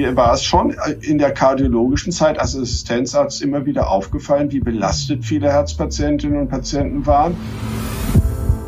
mir 0.00 0.16
war 0.16 0.32
es 0.32 0.42
schon 0.42 0.74
in 1.02 1.18
der 1.18 1.32
kardiologischen 1.32 2.10
Zeit 2.10 2.38
als 2.38 2.56
Assistenzarzt 2.56 3.42
immer 3.42 3.66
wieder 3.66 3.90
aufgefallen, 3.90 4.50
wie 4.50 4.60
belastet 4.60 5.24
viele 5.24 5.48
Herzpatientinnen 5.52 6.40
und 6.40 6.48
Patienten 6.48 7.04
waren. 7.06 7.36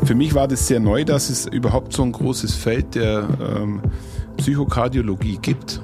Für 0.03 0.13
mich 0.13 0.35
war 0.35 0.47
das 0.47 0.67
sehr 0.67 0.79
neu, 0.79 1.05
dass 1.05 1.29
es 1.29 1.47
überhaupt 1.47 1.93
so 1.93 2.03
ein 2.03 2.11
großes 2.11 2.53
Feld 2.53 2.93
der 2.93 3.23
ähm, 3.41 3.81
Psychokardiologie 4.37 5.39
gibt. 5.41 5.81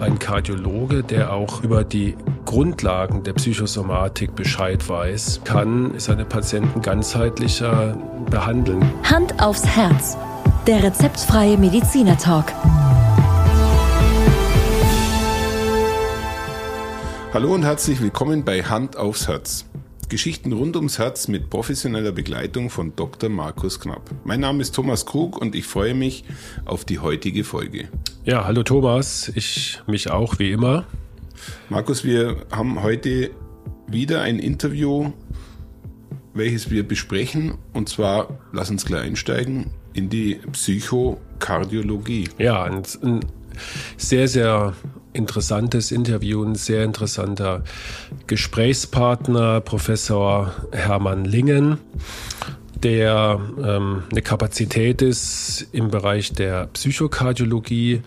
Ein 0.00 0.18
Kardiologe, 0.18 1.02
der 1.02 1.32
auch 1.32 1.62
über 1.62 1.84
die 1.84 2.16
Grundlagen 2.44 3.22
der 3.22 3.32
Psychosomatik 3.34 4.34
Bescheid 4.34 4.86
weiß, 4.86 5.42
kann 5.44 5.92
seine 5.96 6.26
Patienten 6.26 6.82
ganzheitlicher 6.82 7.96
behandeln. 8.28 8.84
Hand 9.04 9.40
aufs 9.40 9.64
Herz. 9.64 10.18
Der 10.66 10.82
rezeptfreie 10.82 11.56
Mediziner 11.56 12.18
Talk. 12.18 12.52
Hallo 17.34 17.52
und 17.52 17.64
herzlich 17.64 18.00
willkommen 18.00 18.44
bei 18.44 18.62
Hand 18.62 18.96
aufs 18.96 19.26
Herz. 19.26 19.68
Geschichten 20.08 20.52
rund 20.52 20.76
ums 20.76 21.00
Herz 21.00 21.26
mit 21.26 21.50
professioneller 21.50 22.12
Begleitung 22.12 22.70
von 22.70 22.94
Dr. 22.94 23.28
Markus 23.28 23.80
Knapp. 23.80 24.08
Mein 24.22 24.38
Name 24.38 24.62
ist 24.62 24.72
Thomas 24.72 25.04
Krug 25.04 25.40
und 25.40 25.56
ich 25.56 25.64
freue 25.64 25.94
mich 25.94 26.22
auf 26.64 26.84
die 26.84 27.00
heutige 27.00 27.42
Folge. 27.42 27.88
Ja, 28.24 28.44
hallo 28.44 28.62
Thomas, 28.62 29.32
ich 29.34 29.82
mich 29.88 30.12
auch 30.12 30.38
wie 30.38 30.52
immer. 30.52 30.86
Markus, 31.68 32.04
wir 32.04 32.46
haben 32.52 32.84
heute 32.84 33.32
wieder 33.88 34.22
ein 34.22 34.38
Interview, 34.38 35.10
welches 36.34 36.70
wir 36.70 36.86
besprechen 36.86 37.54
und 37.72 37.88
zwar, 37.88 38.28
lass 38.52 38.70
uns 38.70 38.84
gleich 38.84 39.02
einsteigen, 39.02 39.70
in 39.92 40.08
die 40.08 40.36
Psychokardiologie. 40.52 42.28
Ja, 42.38 42.62
ein, 42.62 42.84
ein 43.02 43.20
sehr, 43.96 44.28
sehr 44.28 44.74
interessantes 45.14 45.92
Interview, 45.92 46.44
ein 46.44 46.56
sehr 46.56 46.84
interessanter 46.84 47.62
Gesprächspartner, 48.26 49.60
Professor 49.60 50.52
Hermann 50.72 51.24
Lingen, 51.24 51.78
der 52.82 53.40
ähm, 53.64 54.02
eine 54.10 54.20
Kapazität 54.20 55.00
ist 55.00 55.68
im 55.72 55.88
Bereich 55.88 56.32
der 56.32 56.66
Psychokardiologie. 56.66 58.02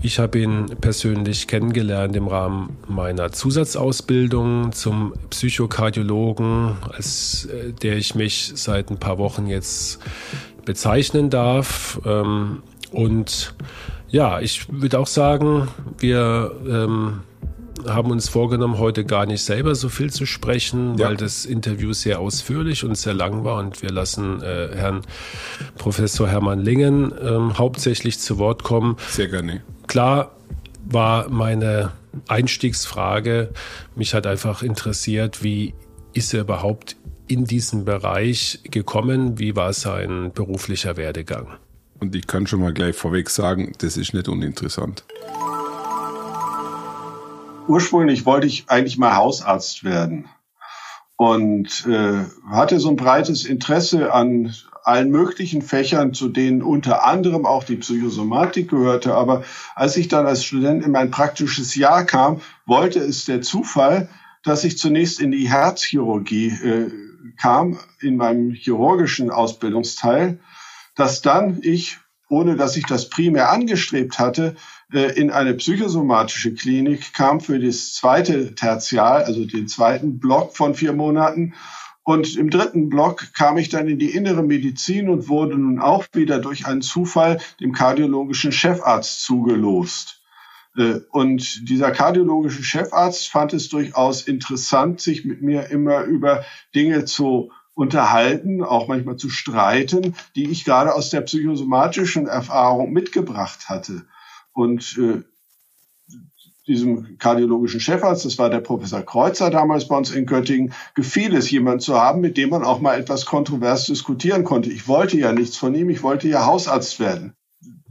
Ich 0.00 0.18
habe 0.18 0.38
ihn 0.38 0.66
persönlich 0.80 1.48
kennengelernt 1.48 2.16
im 2.16 2.28
Rahmen 2.28 2.78
meiner 2.88 3.32
Zusatzausbildung 3.32 4.72
zum 4.72 5.12
Psychokardiologen, 5.28 6.76
als 6.90 7.44
äh, 7.46 7.72
der 7.72 7.98
ich 7.98 8.14
mich 8.14 8.52
seit 8.54 8.90
ein 8.90 8.96
paar 8.96 9.18
Wochen 9.18 9.48
jetzt 9.48 9.98
bezeichnen 10.64 11.28
darf. 11.28 12.00
Ähm, 12.06 12.62
und 12.90 13.54
ja, 14.12 14.40
ich 14.40 14.66
würde 14.70 14.98
auch 14.98 15.06
sagen, 15.06 15.68
wir 15.98 16.54
ähm, 16.68 17.22
haben 17.86 18.10
uns 18.10 18.28
vorgenommen, 18.28 18.78
heute 18.78 19.04
gar 19.04 19.24
nicht 19.24 19.42
selber 19.42 19.74
so 19.74 19.88
viel 19.88 20.12
zu 20.12 20.26
sprechen, 20.26 20.98
ja. 20.98 21.06
weil 21.06 21.16
das 21.16 21.46
Interview 21.46 21.94
sehr 21.94 22.20
ausführlich 22.20 22.84
und 22.84 22.96
sehr 22.96 23.14
lang 23.14 23.42
war 23.42 23.58
und 23.58 23.82
wir 23.82 23.90
lassen 23.90 24.42
äh, 24.42 24.68
Herrn 24.74 25.00
Professor 25.76 26.28
Hermann 26.28 26.60
Lingen 26.60 27.12
ähm, 27.22 27.58
hauptsächlich 27.58 28.20
zu 28.20 28.38
Wort 28.38 28.62
kommen. 28.62 28.96
Sehr 29.08 29.28
gerne. 29.28 29.62
Klar 29.86 30.36
war 30.84 31.30
meine 31.30 31.92
Einstiegsfrage, 32.28 33.50
mich 33.96 34.14
hat 34.14 34.26
einfach 34.26 34.62
interessiert, 34.62 35.42
wie 35.42 35.74
ist 36.12 36.34
er 36.34 36.42
überhaupt 36.42 36.96
in 37.28 37.44
diesen 37.44 37.86
Bereich 37.86 38.60
gekommen? 38.64 39.38
Wie 39.38 39.56
war 39.56 39.72
sein 39.72 40.32
beruflicher 40.34 40.98
Werdegang? 40.98 41.46
Und 42.02 42.16
ich 42.16 42.26
kann 42.26 42.48
schon 42.48 42.58
mal 42.58 42.72
gleich 42.72 42.96
vorweg 42.96 43.30
sagen, 43.30 43.74
das 43.78 43.96
ist 43.96 44.12
nicht 44.12 44.28
uninteressant. 44.28 45.04
Ursprünglich 47.68 48.26
wollte 48.26 48.48
ich 48.48 48.64
eigentlich 48.66 48.98
mal 48.98 49.14
Hausarzt 49.14 49.84
werden 49.84 50.24
und 51.14 51.86
äh, 51.86 52.24
hatte 52.50 52.80
so 52.80 52.88
ein 52.88 52.96
breites 52.96 53.44
Interesse 53.44 54.12
an 54.12 54.52
allen 54.82 55.12
möglichen 55.12 55.62
Fächern, 55.62 56.12
zu 56.12 56.28
denen 56.28 56.60
unter 56.60 57.06
anderem 57.06 57.46
auch 57.46 57.62
die 57.62 57.76
Psychosomatik 57.76 58.70
gehörte. 58.70 59.14
Aber 59.14 59.44
als 59.76 59.96
ich 59.96 60.08
dann 60.08 60.26
als 60.26 60.44
Student 60.44 60.84
in 60.84 60.90
mein 60.90 61.12
praktisches 61.12 61.76
Jahr 61.76 62.02
kam, 62.02 62.40
wollte 62.66 62.98
es 62.98 63.26
der 63.26 63.42
Zufall, 63.42 64.08
dass 64.42 64.64
ich 64.64 64.76
zunächst 64.76 65.20
in 65.20 65.30
die 65.30 65.48
Herzchirurgie 65.48 66.48
äh, 66.48 66.90
kam, 67.40 67.78
in 68.00 68.16
meinem 68.16 68.50
chirurgischen 68.50 69.30
Ausbildungsteil 69.30 70.40
dass 70.94 71.22
dann 71.22 71.60
ich, 71.62 71.98
ohne 72.28 72.56
dass 72.56 72.76
ich 72.76 72.86
das 72.86 73.08
primär 73.08 73.50
angestrebt 73.50 74.18
hatte, 74.18 74.56
äh, 74.92 75.12
in 75.18 75.30
eine 75.30 75.54
psychosomatische 75.54 76.54
Klinik 76.54 77.12
kam 77.14 77.40
für 77.40 77.58
das 77.58 77.94
zweite 77.94 78.54
Tertial, 78.54 79.24
also 79.24 79.44
den 79.44 79.68
zweiten 79.68 80.18
Block 80.18 80.56
von 80.56 80.74
vier 80.74 80.92
Monaten. 80.92 81.54
Und 82.04 82.36
im 82.36 82.50
dritten 82.50 82.88
Block 82.88 83.32
kam 83.32 83.58
ich 83.58 83.68
dann 83.68 83.86
in 83.86 83.98
die 83.98 84.10
innere 84.10 84.42
Medizin 84.42 85.08
und 85.08 85.28
wurde 85.28 85.56
nun 85.56 85.78
auch 85.78 86.04
wieder 86.12 86.40
durch 86.40 86.66
einen 86.66 86.82
Zufall 86.82 87.38
dem 87.60 87.72
kardiologischen 87.72 88.50
Chefarzt 88.50 89.22
zugelost. 89.22 90.20
Äh, 90.76 91.00
und 91.10 91.68
dieser 91.68 91.90
kardiologische 91.90 92.64
Chefarzt 92.64 93.28
fand 93.28 93.52
es 93.52 93.68
durchaus 93.68 94.22
interessant, 94.22 95.00
sich 95.00 95.24
mit 95.24 95.42
mir 95.42 95.68
immer 95.70 96.02
über 96.02 96.44
Dinge 96.74 97.04
zu 97.04 97.52
unterhalten, 97.74 98.62
auch 98.62 98.88
manchmal 98.88 99.16
zu 99.16 99.28
streiten, 99.30 100.14
die 100.36 100.50
ich 100.50 100.64
gerade 100.64 100.94
aus 100.94 101.10
der 101.10 101.22
psychosomatischen 101.22 102.26
Erfahrung 102.26 102.92
mitgebracht 102.92 103.68
hatte. 103.68 104.04
Und 104.52 104.98
äh, 104.98 105.22
diesem 106.66 107.18
kardiologischen 107.18 107.80
Chefarzt, 107.80 108.24
das 108.24 108.38
war 108.38 108.50
der 108.50 108.60
Professor 108.60 109.02
Kreuzer 109.02 109.50
damals 109.50 109.88
bei 109.88 109.96
uns 109.96 110.10
in 110.10 110.26
Göttingen, 110.26 110.72
gefiel 110.94 111.34
es, 111.34 111.50
jemand 111.50 111.82
zu 111.82 112.00
haben, 112.00 112.20
mit 112.20 112.36
dem 112.36 112.50
man 112.50 112.62
auch 112.62 112.80
mal 112.80 112.98
etwas 112.98 113.26
kontrovers 113.26 113.86
diskutieren 113.86 114.44
konnte. 114.44 114.70
Ich 114.70 114.86
wollte 114.86 115.18
ja 115.18 115.32
nichts 115.32 115.56
von 115.56 115.74
ihm, 115.74 115.90
ich 115.90 116.02
wollte 116.02 116.28
ja 116.28 116.46
Hausarzt 116.46 117.00
werden. 117.00 117.34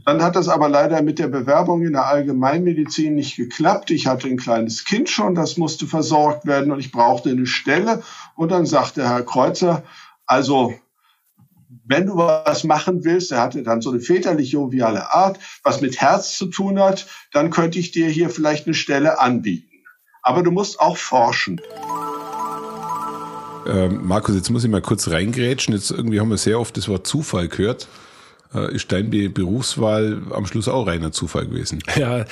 Dann 0.04 0.22
hat 0.22 0.34
das 0.34 0.48
aber 0.48 0.68
leider 0.68 1.00
mit 1.02 1.18
der 1.18 1.28
Bewerbung 1.28 1.82
in 1.82 1.92
der 1.92 2.06
Allgemeinmedizin 2.06 3.14
nicht 3.14 3.36
geklappt. 3.36 3.90
Ich 3.90 4.06
hatte 4.06 4.26
ein 4.26 4.36
kleines 4.36 4.84
Kind 4.84 5.08
schon, 5.08 5.34
das 5.34 5.56
musste 5.56 5.86
versorgt 5.86 6.44
werden 6.44 6.72
und 6.72 6.80
ich 6.80 6.90
brauchte 6.90 7.30
eine 7.30 7.46
Stelle. 7.46 8.02
Und 8.36 8.50
dann 8.50 8.66
sagte 8.66 9.08
Herr 9.08 9.22
Kreuzer, 9.22 9.82
also 10.26 10.74
wenn 11.84 12.06
du 12.06 12.16
was 12.16 12.64
machen 12.64 13.04
willst, 13.04 13.32
er 13.32 13.40
hatte 13.40 13.62
dann 13.62 13.80
so 13.80 13.90
eine 13.90 14.00
väterlich 14.00 14.52
joviale 14.52 15.12
Art, 15.14 15.38
was 15.62 15.80
mit 15.80 16.00
Herz 16.00 16.36
zu 16.36 16.46
tun 16.46 16.78
hat, 16.78 17.06
dann 17.32 17.50
könnte 17.50 17.78
ich 17.78 17.90
dir 17.92 18.08
hier 18.08 18.30
vielleicht 18.30 18.66
eine 18.66 18.74
Stelle 18.74 19.20
anbieten. 19.20 19.68
Aber 20.22 20.42
du 20.42 20.50
musst 20.50 20.80
auch 20.80 20.96
forschen. 20.96 21.60
Ähm, 23.66 24.06
Markus, 24.06 24.34
jetzt 24.34 24.50
muss 24.50 24.64
ich 24.64 24.70
mal 24.70 24.82
kurz 24.82 25.08
reingrätschen. 25.08 25.74
Jetzt 25.74 25.90
irgendwie 25.90 26.20
haben 26.20 26.30
wir 26.30 26.36
sehr 26.36 26.58
oft 26.58 26.76
das 26.76 26.88
Wort 26.88 27.06
Zufall 27.06 27.48
gehört. 27.48 27.88
Äh, 28.54 28.74
ist 28.74 28.92
deine 28.92 29.30
Berufswahl 29.30 30.22
am 30.30 30.44
Schluss 30.46 30.68
auch 30.68 30.86
reiner 30.86 31.12
Zufall 31.12 31.46
gewesen? 31.46 31.82
Ja, 31.96 32.24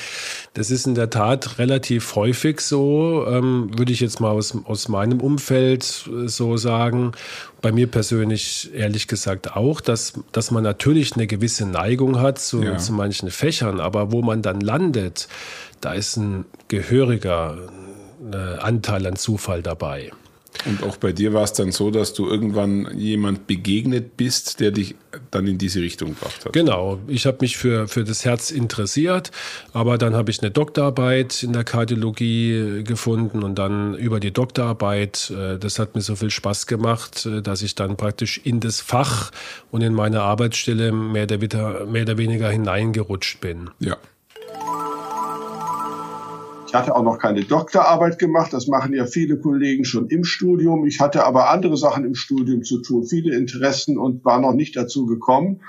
das 0.54 0.70
ist 0.70 0.86
in 0.86 0.94
der 0.94 1.10
Tat 1.10 1.58
relativ 1.58 2.16
häufig 2.16 2.60
so, 2.60 3.24
ähm, 3.28 3.70
würde 3.76 3.92
ich 3.92 4.00
jetzt 4.00 4.20
mal 4.20 4.30
aus, 4.30 4.56
aus 4.64 4.88
meinem 4.88 5.20
Umfeld 5.20 6.08
äh, 6.08 6.28
so 6.28 6.56
sagen. 6.56 7.12
Bei 7.62 7.72
mir 7.72 7.86
persönlich 7.86 8.70
ehrlich 8.74 9.06
gesagt 9.06 9.54
auch, 9.54 9.80
dass, 9.80 10.14
dass 10.32 10.50
man 10.50 10.64
natürlich 10.64 11.14
eine 11.14 11.26
gewisse 11.26 11.66
Neigung 11.66 12.20
hat 12.20 12.38
zu, 12.38 12.62
ja. 12.62 12.78
zu 12.78 12.92
manchen 12.92 13.30
Fächern, 13.30 13.80
aber 13.80 14.12
wo 14.12 14.22
man 14.22 14.42
dann 14.42 14.60
landet, 14.60 15.28
da 15.80 15.92
ist 15.92 16.16
ein 16.16 16.44
gehöriger 16.68 17.56
äh, 18.32 18.36
Anteil 18.58 19.06
an 19.06 19.16
Zufall 19.16 19.62
dabei. 19.62 20.10
Und 20.66 20.82
auch 20.82 20.96
bei 20.96 21.12
dir 21.12 21.32
war 21.32 21.44
es 21.44 21.52
dann 21.52 21.72
so, 21.72 21.90
dass 21.90 22.12
du 22.12 22.28
irgendwann 22.28 22.88
jemand 22.96 23.46
begegnet 23.46 24.16
bist, 24.16 24.60
der 24.60 24.72
dich 24.72 24.94
dann 25.30 25.46
in 25.46 25.58
diese 25.58 25.80
Richtung 25.80 26.10
gebracht 26.10 26.44
hat. 26.44 26.52
Genau. 26.52 26.98
Ich 27.06 27.26
habe 27.26 27.38
mich 27.40 27.56
für, 27.56 27.88
für 27.88 28.04
das 28.04 28.24
Herz 28.24 28.50
interessiert, 28.50 29.30
aber 29.72 29.98
dann 29.98 30.14
habe 30.14 30.30
ich 30.30 30.40
eine 30.42 30.50
Doktorarbeit 30.50 31.42
in 31.42 31.52
der 31.52 31.64
Kardiologie 31.64 32.82
gefunden 32.84 33.42
und 33.42 33.56
dann 33.56 33.94
über 33.94 34.20
die 34.20 34.32
Doktorarbeit, 34.32 35.30
äh, 35.30 35.58
das 35.58 35.78
hat 35.78 35.94
mir 35.94 36.00
so 36.00 36.16
viel 36.16 36.30
Spaß 36.30 36.66
gemacht, 36.66 37.26
äh, 37.26 37.42
dass 37.42 37.62
ich 37.62 37.74
dann 37.74 37.96
praktisch 37.96 38.40
in 38.44 38.60
das 38.60 38.80
Fach 38.80 39.30
und 39.70 39.82
in 39.82 39.94
meine 39.94 40.22
Arbeitsstelle 40.22 40.92
mehr 40.92 41.24
oder, 41.24 41.86
mehr 41.86 42.02
oder 42.02 42.18
weniger 42.18 42.50
hineingerutscht 42.50 43.40
bin. 43.40 43.70
Ja. 43.78 43.96
Ich 46.70 46.74
hatte 46.76 46.94
auch 46.94 47.02
noch 47.02 47.18
keine 47.18 47.42
Doktorarbeit 47.42 48.20
gemacht. 48.20 48.52
Das 48.52 48.68
machen 48.68 48.94
ja 48.94 49.04
viele 49.04 49.40
Kollegen 49.40 49.84
schon 49.84 50.06
im 50.06 50.22
Studium. 50.22 50.86
Ich 50.86 51.00
hatte 51.00 51.26
aber 51.26 51.50
andere 51.50 51.76
Sachen 51.76 52.04
im 52.04 52.14
Studium 52.14 52.62
zu 52.62 52.80
tun, 52.80 53.04
viele 53.04 53.36
Interessen 53.36 53.98
und 53.98 54.24
war 54.24 54.40
noch 54.40 54.52
nicht 54.54 54.76
dazu 54.76 55.04
gekommen 55.04 55.62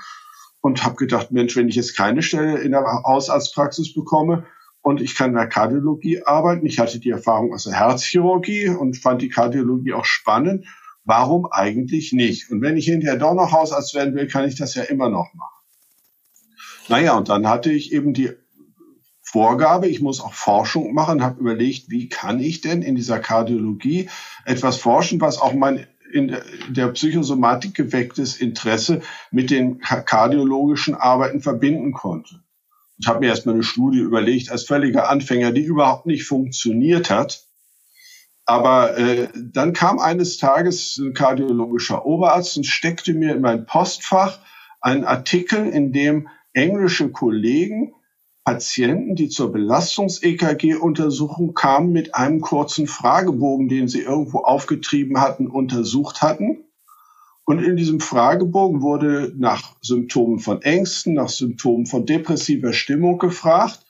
und 0.60 0.84
habe 0.84 0.94
gedacht, 0.94 1.32
Mensch, 1.32 1.56
wenn 1.56 1.68
ich 1.68 1.74
jetzt 1.74 1.96
keine 1.96 2.22
Stelle 2.22 2.58
in 2.58 2.70
der 2.70 2.84
Hausarztpraxis 2.84 3.94
bekomme 3.94 4.46
und 4.80 5.00
ich 5.00 5.16
kann 5.16 5.30
in 5.30 5.36
der 5.36 5.48
Kardiologie 5.48 6.22
arbeiten, 6.22 6.66
ich 6.66 6.78
hatte 6.78 7.00
die 7.00 7.10
Erfahrung 7.10 7.52
aus 7.52 7.64
der 7.64 7.80
Herzchirurgie 7.80 8.68
und 8.68 8.96
fand 8.96 9.22
die 9.22 9.28
Kardiologie 9.28 9.94
auch 9.94 10.04
spannend. 10.04 10.66
Warum 11.04 11.48
eigentlich 11.50 12.12
nicht? 12.12 12.48
Und 12.52 12.62
wenn 12.62 12.76
ich 12.76 12.84
hinterher 12.84 13.18
doch 13.18 13.34
noch 13.34 13.50
Hausarzt 13.50 13.92
werden 13.94 14.14
will, 14.14 14.28
kann 14.28 14.46
ich 14.46 14.54
das 14.54 14.76
ja 14.76 14.84
immer 14.84 15.08
noch 15.08 15.34
machen. 15.34 15.64
Naja, 16.88 17.16
und 17.16 17.28
dann 17.28 17.48
hatte 17.48 17.72
ich 17.72 17.92
eben 17.92 18.14
die 18.14 18.30
Vorgabe, 19.32 19.88
ich 19.88 20.02
muss 20.02 20.20
auch 20.20 20.34
Forschung 20.34 20.92
machen, 20.92 21.22
habe 21.22 21.40
überlegt, 21.40 21.88
wie 21.88 22.10
kann 22.10 22.38
ich 22.38 22.60
denn 22.60 22.82
in 22.82 22.96
dieser 22.96 23.18
Kardiologie 23.18 24.10
etwas 24.44 24.76
forschen, 24.76 25.22
was 25.22 25.40
auch 25.40 25.54
mein 25.54 25.86
in 26.12 26.36
der 26.68 26.88
Psychosomatik 26.88 27.74
gewecktes 27.74 28.36
Interesse 28.36 29.00
mit 29.30 29.50
den 29.50 29.78
kardiologischen 29.80 30.94
Arbeiten 30.94 31.40
verbinden 31.40 31.92
konnte. 31.92 32.42
Ich 32.98 33.06
habe 33.06 33.20
mir 33.20 33.28
erstmal 33.28 33.54
eine 33.54 33.64
Studie 33.64 34.00
überlegt 34.00 34.50
als 34.50 34.64
völliger 34.64 35.08
Anfänger, 35.08 35.52
die 35.52 35.64
überhaupt 35.64 36.04
nicht 36.04 36.24
funktioniert 36.24 37.08
hat. 37.08 37.46
Aber 38.44 38.98
äh, 38.98 39.28
dann 39.34 39.72
kam 39.72 39.98
eines 39.98 40.36
Tages 40.36 40.98
ein 40.98 41.14
kardiologischer 41.14 42.04
Oberarzt 42.04 42.58
und 42.58 42.66
steckte 42.66 43.14
mir 43.14 43.34
in 43.34 43.40
mein 43.40 43.64
Postfach 43.64 44.40
einen 44.82 45.04
Artikel, 45.04 45.66
in 45.66 45.92
dem 45.92 46.28
englische 46.52 47.08
Kollegen 47.10 47.94
Patienten, 48.44 49.14
die 49.14 49.28
zur 49.28 49.52
Belastungs-EKG-Untersuchung 49.52 51.54
kamen, 51.54 51.92
mit 51.92 52.16
einem 52.16 52.40
kurzen 52.40 52.88
Fragebogen, 52.88 53.68
den 53.68 53.86
sie 53.86 54.00
irgendwo 54.00 54.38
aufgetrieben 54.38 55.20
hatten, 55.20 55.46
untersucht 55.46 56.22
hatten. 56.22 56.64
Und 57.44 57.62
in 57.62 57.76
diesem 57.76 58.00
Fragebogen 58.00 58.82
wurde 58.82 59.32
nach 59.36 59.76
Symptomen 59.80 60.40
von 60.40 60.60
Ängsten, 60.62 61.14
nach 61.14 61.28
Symptomen 61.28 61.86
von 61.86 62.04
depressiver 62.04 62.72
Stimmung 62.72 63.18
gefragt. 63.18 63.86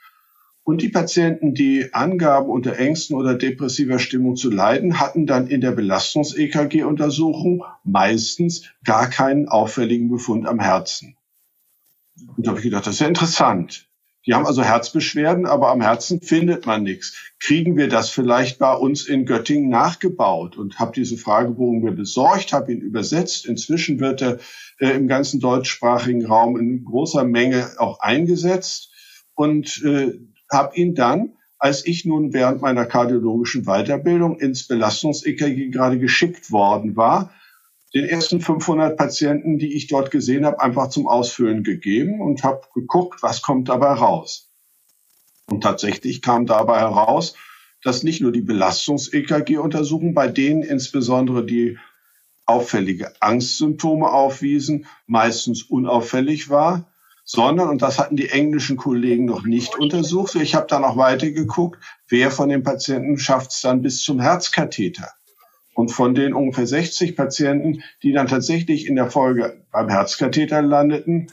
Und 0.64 0.82
die 0.82 0.90
Patienten, 0.90 1.54
die 1.54 1.92
angaben, 1.92 2.50
unter 2.50 2.78
Ängsten 2.78 3.16
oder 3.16 3.34
depressiver 3.34 3.98
Stimmung 3.98 4.36
zu 4.36 4.50
leiden, 4.50 5.00
hatten 5.00 5.26
dann 5.26 5.48
in 5.48 5.60
der 5.60 5.72
Belastungs-EKG-Untersuchung 5.72 7.64
meistens 7.84 8.70
gar 8.84 9.08
keinen 9.08 9.48
auffälligen 9.48 10.10
Befund 10.10 10.46
am 10.46 10.60
Herzen. 10.60 11.16
Und 12.36 12.46
da 12.46 12.50
habe 12.50 12.60
ich 12.60 12.64
gedacht, 12.64 12.86
das 12.86 12.94
ist 12.94 13.00
ja 13.00 13.08
interessant. 13.08 13.88
Die 14.26 14.34
haben 14.34 14.46
also 14.46 14.62
Herzbeschwerden, 14.62 15.46
aber 15.46 15.70
am 15.70 15.80
Herzen 15.80 16.20
findet 16.20 16.64
man 16.64 16.84
nichts. 16.84 17.32
Kriegen 17.40 17.76
wir 17.76 17.88
das 17.88 18.08
vielleicht 18.08 18.58
bei 18.58 18.72
uns 18.72 19.06
in 19.06 19.26
Göttingen 19.26 19.68
nachgebaut? 19.68 20.56
Und 20.56 20.78
habe 20.78 20.92
diesen 20.92 21.18
Fragebogen 21.18 21.82
mir 21.82 21.92
besorgt, 21.92 22.52
habe 22.52 22.72
ihn 22.72 22.80
übersetzt. 22.80 23.46
Inzwischen 23.46 23.98
wird 23.98 24.22
er 24.22 24.38
äh, 24.78 24.90
im 24.90 25.08
ganzen 25.08 25.40
deutschsprachigen 25.40 26.24
Raum 26.24 26.56
in 26.56 26.84
großer 26.84 27.24
Menge 27.24 27.68
auch 27.78 27.98
eingesetzt 27.98 28.90
und 29.34 29.82
äh, 29.84 30.12
habe 30.52 30.76
ihn 30.76 30.94
dann, 30.94 31.32
als 31.58 31.84
ich 31.86 32.04
nun 32.04 32.32
während 32.32 32.60
meiner 32.60 32.86
kardiologischen 32.86 33.64
Weiterbildung 33.64 34.38
ins 34.38 34.68
Belastungs-EKG 34.68 35.70
gerade 35.70 35.98
geschickt 35.98 36.52
worden 36.52 36.96
war, 36.96 37.32
den 37.94 38.06
ersten 38.06 38.40
500 38.40 38.96
Patienten, 38.96 39.58
die 39.58 39.74
ich 39.74 39.86
dort 39.86 40.10
gesehen 40.10 40.46
habe, 40.46 40.60
einfach 40.60 40.88
zum 40.88 41.06
Ausfüllen 41.06 41.62
gegeben 41.62 42.20
und 42.20 42.42
habe 42.42 42.62
geguckt, 42.74 43.22
was 43.22 43.42
kommt 43.42 43.68
dabei 43.68 43.92
raus. 43.92 44.50
Und 45.46 45.62
tatsächlich 45.62 46.22
kam 46.22 46.46
dabei 46.46 46.78
heraus, 46.78 47.34
dass 47.82 48.02
nicht 48.02 48.22
nur 48.22 48.32
die 48.32 48.42
Belastungs-EKG-Untersuchungen, 48.42 50.14
bei 50.14 50.28
denen 50.28 50.62
insbesondere 50.62 51.44
die 51.44 51.78
auffällige 52.46 53.12
Angstsymptome 53.20 54.08
aufwiesen, 54.10 54.86
meistens 55.06 55.62
unauffällig 55.62 56.48
war, 56.48 56.92
sondern, 57.24 57.68
und 57.68 57.82
das 57.82 57.98
hatten 57.98 58.16
die 58.16 58.30
englischen 58.30 58.76
Kollegen 58.76 59.24
noch 59.24 59.44
nicht 59.44 59.78
untersucht, 59.78 60.34
ich 60.34 60.54
habe 60.54 60.66
dann 60.66 60.84
auch 60.84 60.96
weitergeguckt, 60.96 61.82
wer 62.08 62.30
von 62.30 62.48
den 62.48 62.62
Patienten 62.62 63.18
schafft 63.18 63.52
es 63.52 63.60
dann 63.60 63.82
bis 63.82 64.02
zum 64.02 64.20
Herzkatheter. 64.20 65.10
Und 65.74 65.90
von 65.90 66.14
den 66.14 66.34
ungefähr 66.34 66.66
60 66.66 67.16
Patienten, 67.16 67.82
die 68.02 68.12
dann 68.12 68.26
tatsächlich 68.26 68.86
in 68.86 68.96
der 68.96 69.10
Folge 69.10 69.64
beim 69.70 69.88
Herzkatheter 69.88 70.62
landeten, 70.62 71.28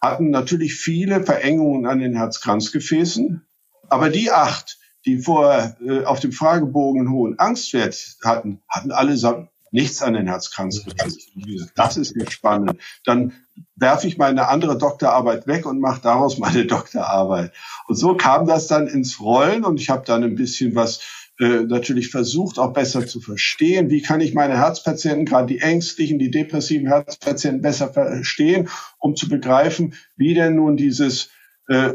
hatten 0.00 0.30
natürlich 0.30 0.74
viele 0.74 1.22
Verengungen 1.22 1.86
an 1.86 2.00
den 2.00 2.16
Herzkranzgefäßen. 2.16 3.46
Aber 3.88 4.08
die 4.08 4.30
acht, 4.30 4.78
die 5.04 5.18
vorher 5.18 5.76
äh, 5.86 6.04
auf 6.04 6.20
dem 6.20 6.32
Fragebogen 6.32 7.02
einen 7.02 7.12
hohen 7.12 7.38
Angstwert 7.38 8.16
hatten, 8.24 8.62
hatten 8.68 8.90
allesamt 8.90 9.48
nichts 9.72 10.02
an 10.02 10.14
den 10.14 10.26
Herzkranzgefäßen. 10.26 11.70
Das 11.74 11.96
ist 11.96 12.14
nicht 12.14 12.32
spannend. 12.32 12.78
Dann 13.04 13.32
werfe 13.74 14.06
ich 14.06 14.18
meine 14.18 14.48
andere 14.48 14.76
Doktorarbeit 14.76 15.46
weg 15.46 15.66
und 15.66 15.80
mache 15.80 16.00
daraus 16.02 16.38
meine 16.38 16.66
Doktorarbeit. 16.66 17.52
Und 17.88 17.96
so 17.96 18.14
kam 18.14 18.46
das 18.46 18.66
dann 18.66 18.86
ins 18.86 19.20
Rollen 19.20 19.64
und 19.64 19.80
ich 19.80 19.88
habe 19.90 20.04
dann 20.04 20.22
ein 20.22 20.36
bisschen 20.36 20.74
was 20.74 21.00
äh, 21.38 21.64
natürlich 21.64 22.10
versucht, 22.10 22.58
auch 22.58 22.72
besser 22.72 23.06
zu 23.06 23.20
verstehen. 23.20 23.90
Wie 23.90 24.02
kann 24.02 24.20
ich 24.20 24.34
meine 24.34 24.58
Herzpatienten, 24.58 25.24
gerade 25.24 25.46
die 25.46 25.60
ängstlichen, 25.60 26.18
die 26.18 26.30
depressiven 26.30 26.86
Herzpatienten 26.86 27.62
besser 27.62 27.92
verstehen, 27.92 28.68
um 28.98 29.16
zu 29.16 29.28
begreifen, 29.28 29.94
wie 30.16 30.34
denn 30.34 30.56
nun 30.56 30.76
dieses 30.76 31.30
äh, 31.68 31.94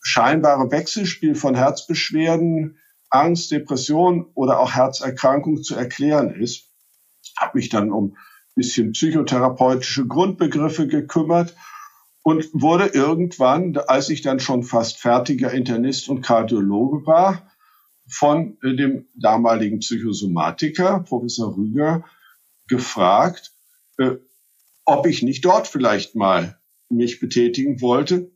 scheinbare 0.00 0.70
Wechselspiel 0.70 1.34
von 1.34 1.56
Herzbeschwerden, 1.56 2.78
Angst, 3.10 3.50
Depression 3.50 4.26
oder 4.34 4.60
auch 4.60 4.72
Herzerkrankung 4.72 5.62
zu 5.62 5.74
erklären 5.74 6.34
ist. 6.34 6.68
Habe 7.36 7.58
mich 7.58 7.70
dann 7.70 7.90
um 7.90 8.12
ein 8.12 8.16
bisschen 8.54 8.92
psychotherapeutische 8.92 10.06
Grundbegriffe 10.06 10.86
gekümmert 10.86 11.56
und 12.22 12.48
wurde 12.52 12.86
irgendwann, 12.86 13.76
als 13.76 14.10
ich 14.10 14.22
dann 14.22 14.40
schon 14.40 14.62
fast 14.62 14.98
fertiger 14.98 15.52
Internist 15.52 16.08
und 16.08 16.22
Kardiologe 16.22 17.06
war, 17.06 17.50
von 18.08 18.58
äh, 18.62 18.74
dem 18.74 19.06
damaligen 19.14 19.80
Psychosomatiker, 19.80 21.00
Professor 21.00 21.56
Rüger, 21.56 22.04
gefragt, 22.68 23.52
äh, 23.98 24.16
ob 24.84 25.06
ich 25.06 25.22
nicht 25.22 25.44
dort 25.44 25.66
vielleicht 25.66 26.14
mal 26.14 26.58
mich 26.88 27.20
betätigen 27.20 27.80
wollte. 27.80 28.30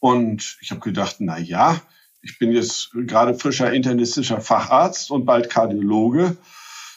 Und 0.00 0.58
ich 0.60 0.70
habe 0.70 0.80
gedacht, 0.80 1.16
na 1.18 1.38
ja, 1.38 1.80
ich 2.22 2.38
bin 2.38 2.52
jetzt 2.52 2.90
gerade 2.92 3.34
frischer 3.34 3.72
internistischer 3.72 4.40
Facharzt 4.40 5.10
und 5.10 5.24
bald 5.24 5.50
Kardiologe. 5.50 6.36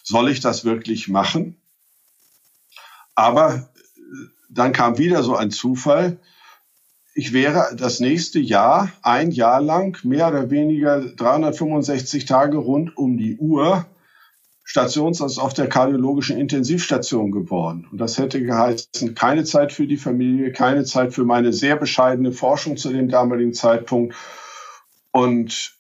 Soll 0.04 0.30
ich 0.30 0.40
das 0.40 0.66
wirklich 0.66 1.08
machen? 1.08 1.62
Aber 3.16 3.72
äh, 3.96 4.00
dann 4.50 4.74
kam 4.74 4.98
wieder 4.98 5.24
so 5.24 5.36
ein 5.36 5.52
Zufall 5.52 6.20
ich 7.14 7.34
wäre 7.34 7.76
das 7.76 8.00
nächste 8.00 8.40
Jahr, 8.40 8.92
ein 9.02 9.32
Jahr 9.32 9.62
lang, 9.62 10.04
mehr 10.04 10.28
oder 10.30 10.50
weniger 10.50 11.02
365 11.02 12.26
Tage 12.26 12.58
rund 12.58 12.98
um 12.98 13.18
die 13.18 13.38
Uhr 13.38 13.86
Stationsarzt 14.66 15.40
auf 15.40 15.54
der 15.54 15.68
kardiologischen 15.68 16.38
Intensivstation 16.38 17.32
geworden. 17.32 17.86
Und 17.92 18.00
das 18.00 18.18
hätte 18.18 18.42
geheißen, 18.42 19.14
keine 19.14 19.44
Zeit 19.44 19.74
für 19.74 19.88
die 19.88 19.98
Familie, 19.98 20.54
keine 20.54 20.86
Zeit 20.86 21.14
für 21.14 21.26
meine 21.26 21.52
sehr 21.52 21.76
bescheidene 21.76 22.32
Forschung 22.32 22.78
zu 22.78 22.92
dem 22.92 23.10
damaligen 23.10 23.54
Zeitpunkt. 23.54 24.16
Und 25.12 25.74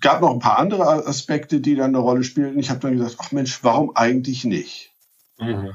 gab 0.00 0.22
noch 0.22 0.32
ein 0.32 0.40
paar 0.40 0.58
andere 0.58 1.06
Aspekte, 1.06 1.60
die 1.60 1.76
dann 1.76 1.90
eine 1.90 1.98
Rolle 1.98 2.24
spielten. 2.24 2.58
Ich 2.58 2.70
habe 2.70 2.80
dann 2.80 2.96
gesagt, 2.96 3.16
ach 3.18 3.30
Mensch, 3.30 3.62
warum 3.62 3.94
eigentlich 3.94 4.44
nicht? 4.44 4.92
Mhm. 5.38 5.72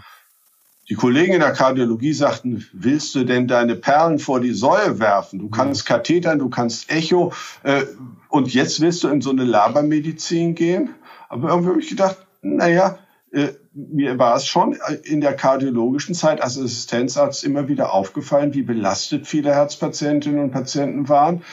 Die 0.90 0.96
Kollegen 0.96 1.34
in 1.34 1.42
der 1.42 1.52
Kardiologie 1.52 2.14
sagten, 2.14 2.66
willst 2.72 3.14
du 3.14 3.26
denn 3.26 3.48
deine 3.48 3.76
Perlen 3.76 4.20
vor 4.20 4.40
die 4.40 4.54
Säue 4.54 5.00
werfen? 5.00 5.40
Du 5.40 5.50
kannst. 5.50 5.86
Kathetern, 5.86 6.40
du 6.40 6.50
kannst 6.50 6.90
Echo 6.90 7.34
äh, 7.64 7.84
und 8.30 8.54
jetzt 8.54 8.80
willst 8.80 9.04
du 9.04 9.10
in 9.10 9.22
so 9.22 9.32
eine 9.32 9.44
Labermedizin 9.44 10.56
gehen? 10.56 10.96
Aber 11.28 11.50
irgendwie 11.50 11.70
habe 11.70 11.82
ich 11.82 11.90
gedacht, 11.90 12.18
naja, 12.42 13.00
äh, 13.34 13.50
mir 13.74 14.18
war 14.18 14.38
es 14.38 14.48
schon 14.48 14.78
in 15.04 15.20
der 15.20 15.34
kardiologischen 15.34 16.16
Zeit 16.16 16.42
als 16.42 16.58
Assistenzarzt 16.58 17.44
immer 17.44 17.68
wieder 17.68 17.94
aufgefallen, 17.94 18.54
wie 18.54 18.64
belastet 18.64 19.28
viele 19.28 19.54
Herzpatientinnen 19.54 20.40
und 20.40 20.52
Patienten 20.52 21.10
waren 21.10 21.44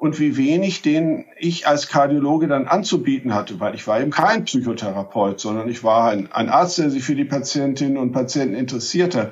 und 0.00 0.18
wie 0.18 0.38
wenig 0.38 0.80
den 0.80 1.26
ich 1.38 1.68
als 1.68 1.86
Kardiologe 1.86 2.48
dann 2.48 2.66
anzubieten 2.66 3.34
hatte, 3.34 3.60
weil 3.60 3.74
ich 3.74 3.86
war 3.86 4.00
eben 4.00 4.10
kein 4.10 4.46
Psychotherapeut, 4.46 5.38
sondern 5.38 5.68
ich 5.68 5.84
war 5.84 6.10
ein, 6.10 6.32
ein 6.32 6.48
Arzt, 6.48 6.78
der 6.78 6.88
sich 6.88 7.04
für 7.04 7.14
die 7.14 7.26
Patientinnen 7.26 7.98
und 7.98 8.12
Patienten 8.12 8.54
interessierte, 8.54 9.30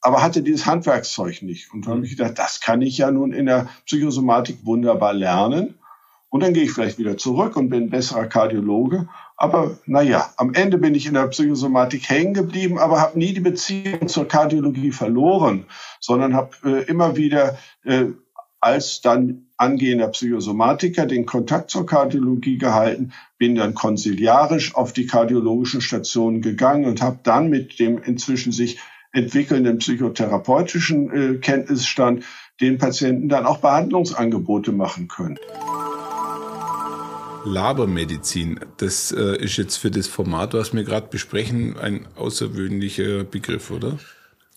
aber 0.00 0.22
hatte 0.22 0.44
dieses 0.44 0.66
Handwerkszeug 0.66 1.42
nicht. 1.42 1.74
Und 1.74 1.84
dann 1.84 1.94
habe 1.94 2.06
ich 2.06 2.16
gedacht, 2.16 2.38
das 2.38 2.60
kann 2.60 2.80
ich 2.80 2.96
ja 2.98 3.10
nun 3.10 3.32
in 3.32 3.46
der 3.46 3.68
Psychosomatik 3.86 4.64
wunderbar 4.64 5.14
lernen. 5.14 5.74
Und 6.28 6.44
dann 6.44 6.54
gehe 6.54 6.62
ich 6.62 6.70
vielleicht 6.70 6.98
wieder 6.98 7.16
zurück 7.16 7.56
und 7.56 7.70
bin 7.70 7.84
ein 7.84 7.90
besserer 7.90 8.26
Kardiologe. 8.26 9.08
Aber 9.36 9.78
naja, 9.84 10.32
am 10.36 10.54
Ende 10.54 10.78
bin 10.78 10.94
ich 10.94 11.06
in 11.06 11.14
der 11.14 11.26
Psychosomatik 11.26 12.08
hängen 12.08 12.34
geblieben, 12.34 12.78
aber 12.78 13.00
habe 13.00 13.18
nie 13.18 13.34
die 13.34 13.40
Beziehung 13.40 14.06
zur 14.06 14.28
Kardiologie 14.28 14.92
verloren, 14.92 15.66
sondern 15.98 16.34
habe 16.34 16.50
äh, 16.64 16.84
immer 16.84 17.16
wieder 17.16 17.58
äh, 17.82 18.04
als 18.60 19.00
dann 19.00 19.46
angehender 19.56 20.08
Psychosomatiker 20.08 21.06
den 21.06 21.26
Kontakt 21.26 21.70
zur 21.70 21.86
Kardiologie 21.86 22.58
gehalten, 22.58 23.12
bin 23.38 23.54
dann 23.54 23.74
konsiliarisch 23.74 24.74
auf 24.74 24.92
die 24.92 25.06
kardiologischen 25.06 25.80
Stationen 25.80 26.42
gegangen 26.42 26.84
und 26.84 27.02
habe 27.02 27.20
dann 27.22 27.48
mit 27.48 27.78
dem 27.78 27.98
inzwischen 27.98 28.52
sich 28.52 28.78
entwickelnden 29.12 29.78
psychotherapeutischen 29.78 31.10
äh, 31.10 31.38
Kenntnisstand 31.38 32.24
den 32.60 32.78
Patienten 32.78 33.28
dann 33.28 33.46
auch 33.46 33.58
Behandlungsangebote 33.58 34.72
machen 34.72 35.08
können. 35.08 35.38
Labermedizin, 37.44 38.60
das 38.76 39.12
äh, 39.12 39.42
ist 39.42 39.56
jetzt 39.56 39.76
für 39.76 39.90
das 39.90 40.06
Format, 40.06 40.52
was 40.52 40.74
wir 40.74 40.84
gerade 40.84 41.08
besprechen, 41.08 41.78
ein 41.78 42.06
außergewöhnlicher 42.16 43.24
Begriff, 43.24 43.70
oder? 43.70 43.98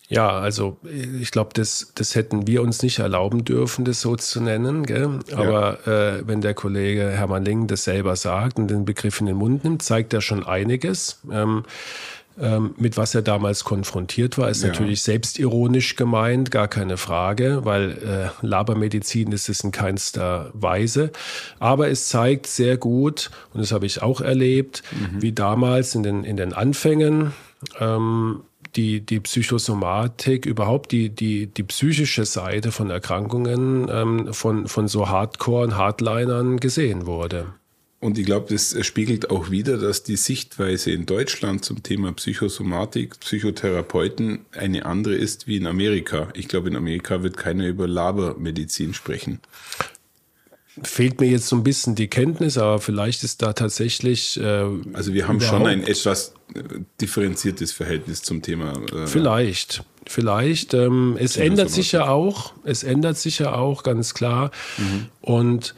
Ja, 0.08 0.28
also 0.28 0.76
ich 1.20 1.30
glaube, 1.30 1.50
das, 1.54 1.92
das 1.94 2.14
hätten 2.14 2.46
wir 2.46 2.62
uns 2.62 2.82
nicht 2.82 2.98
erlauben 2.98 3.44
dürfen, 3.44 3.84
das 3.84 4.00
so 4.02 4.16
zu 4.16 4.40
nennen. 4.40 4.84
Gell? 4.84 5.20
Aber 5.34 5.78
ja. 5.86 6.16
äh, 6.16 6.28
wenn 6.28 6.42
der 6.42 6.54
Kollege 6.54 7.08
Hermann 7.10 7.44
Ling 7.44 7.66
das 7.66 7.84
selber 7.84 8.14
sagt 8.16 8.58
und 8.58 8.68
den 8.68 8.84
Begriff 8.84 9.20
in 9.20 9.26
den 9.26 9.36
Mund 9.36 9.64
nimmt, 9.64 9.82
zeigt 9.82 10.12
er 10.12 10.20
schon 10.20 10.44
einiges. 10.44 11.20
Ähm, 11.32 11.64
ähm, 12.38 12.74
mit 12.78 12.96
was 12.96 13.14
er 13.14 13.22
damals 13.22 13.62
konfrontiert 13.62 14.38
war, 14.38 14.50
ist 14.50 14.62
ja. 14.62 14.68
natürlich 14.68 15.02
selbstironisch 15.02 15.94
gemeint, 15.94 16.50
gar 16.50 16.66
keine 16.66 16.96
Frage, 16.96 17.60
weil 17.64 17.92
äh, 18.42 18.46
Labermedizin 18.46 19.30
ist 19.30 19.48
es 19.48 19.60
in 19.60 19.70
keinster 19.70 20.50
Weise. 20.52 21.12
Aber 21.60 21.88
es 21.88 22.08
zeigt 22.08 22.48
sehr 22.48 22.76
gut, 22.76 23.30
und 23.52 23.60
das 23.60 23.70
habe 23.70 23.86
ich 23.86 24.02
auch 24.02 24.20
erlebt, 24.20 24.82
mhm. 24.90 25.22
wie 25.22 25.32
damals 25.32 25.94
in 25.94 26.02
den, 26.02 26.24
in 26.24 26.36
den 26.36 26.52
Anfängen 26.52 27.32
ähm, 27.78 28.40
die, 28.76 29.00
die 29.00 29.20
Psychosomatik, 29.20 30.46
überhaupt 30.46 30.92
die, 30.92 31.10
die, 31.10 31.46
die 31.46 31.62
psychische 31.62 32.24
Seite 32.24 32.72
von 32.72 32.90
Erkrankungen 32.90 33.88
ähm, 33.90 34.32
von, 34.32 34.68
von 34.68 34.88
so 34.88 35.08
Hardcore- 35.08 35.64
und 35.64 35.76
Hardlinern 35.76 36.58
gesehen 36.58 37.06
wurde. 37.06 37.54
Und 38.04 38.18
ich 38.18 38.26
glaube, 38.26 38.52
das 38.52 38.76
spiegelt 38.84 39.30
auch 39.30 39.50
wieder, 39.50 39.78
dass 39.78 40.02
die 40.02 40.16
Sichtweise 40.16 40.90
in 40.90 41.06
Deutschland 41.06 41.64
zum 41.64 41.82
Thema 41.82 42.12
Psychosomatik, 42.12 43.18
Psychotherapeuten 43.20 44.44
eine 44.52 44.84
andere 44.84 45.14
ist 45.14 45.46
wie 45.46 45.56
in 45.56 45.66
Amerika. 45.66 46.28
Ich 46.34 46.46
glaube, 46.46 46.68
in 46.68 46.76
Amerika 46.76 47.22
wird 47.22 47.38
keiner 47.38 47.66
über 47.66 47.88
Labermedizin 47.88 48.92
sprechen. 48.92 49.40
Fehlt 50.82 51.20
mir 51.20 51.28
jetzt 51.28 51.48
so 51.48 51.56
ein 51.56 51.62
bisschen 51.62 51.94
die 51.94 52.08
Kenntnis, 52.08 52.58
aber 52.58 52.80
vielleicht 52.80 53.22
ist 53.22 53.42
da 53.42 53.52
tatsächlich. 53.52 54.38
Äh, 54.40 54.66
also 54.92 55.14
wir 55.14 55.28
haben 55.28 55.40
schon 55.40 55.66
ein 55.66 55.84
etwas 55.84 56.34
äh, 56.54 56.62
differenziertes 57.00 57.72
Verhältnis 57.72 58.22
zum 58.22 58.42
Thema. 58.42 58.72
Äh, 58.92 59.06
vielleicht, 59.06 59.84
vielleicht. 60.06 60.74
Ähm, 60.74 61.16
es 61.18 61.36
ändert 61.36 61.70
sich 61.70 61.92
ja 61.92 62.08
auch. 62.08 62.54
Es 62.64 62.82
ändert 62.82 63.18
sich 63.18 63.38
ja 63.38 63.54
auch 63.54 63.84
ganz 63.84 64.14
klar. 64.14 64.50
Mhm. 64.78 65.06
Und 65.20 65.74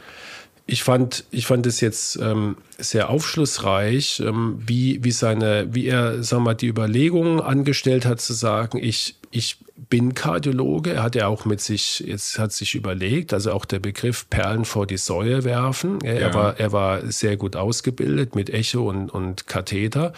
ich 0.66 0.82
fand, 0.82 1.24
ich 1.30 1.46
fand 1.46 1.64
es 1.66 1.80
jetzt 1.80 2.16
ähm, 2.16 2.56
sehr 2.78 3.08
aufschlussreich, 3.08 4.20
ähm, 4.20 4.60
wie, 4.66 5.02
wie 5.04 5.12
seine, 5.12 5.68
wie 5.72 5.86
er, 5.86 6.22
sag 6.24 6.40
mal, 6.40 6.54
die 6.54 6.66
Überlegungen 6.66 7.40
angestellt 7.40 8.04
hat, 8.04 8.20
zu 8.20 8.32
sagen, 8.32 8.78
ich, 8.82 9.14
ich 9.36 9.58
bin 9.90 10.14
Kardiologe. 10.14 10.94
Er 10.94 11.02
hat 11.02 11.14
ja 11.14 11.26
auch 11.26 11.44
mit 11.44 11.60
sich, 11.60 12.00
jetzt 12.00 12.38
hat 12.38 12.52
sich 12.52 12.74
überlegt, 12.74 13.34
also 13.34 13.52
auch 13.52 13.64
der 13.64 13.78
Begriff 13.78 14.28
Perlen 14.30 14.64
vor 14.64 14.86
die 14.86 14.96
Säue 14.96 15.44
werfen. 15.44 16.00
Er, 16.02 16.20
ja. 16.20 16.34
war, 16.34 16.58
er 16.58 16.72
war 16.72 17.12
sehr 17.12 17.36
gut 17.36 17.54
ausgebildet 17.54 18.34
mit 18.34 18.50
Echo 18.50 18.88
und, 18.88 19.10
und 19.10 19.46
Katheter. 19.46 20.12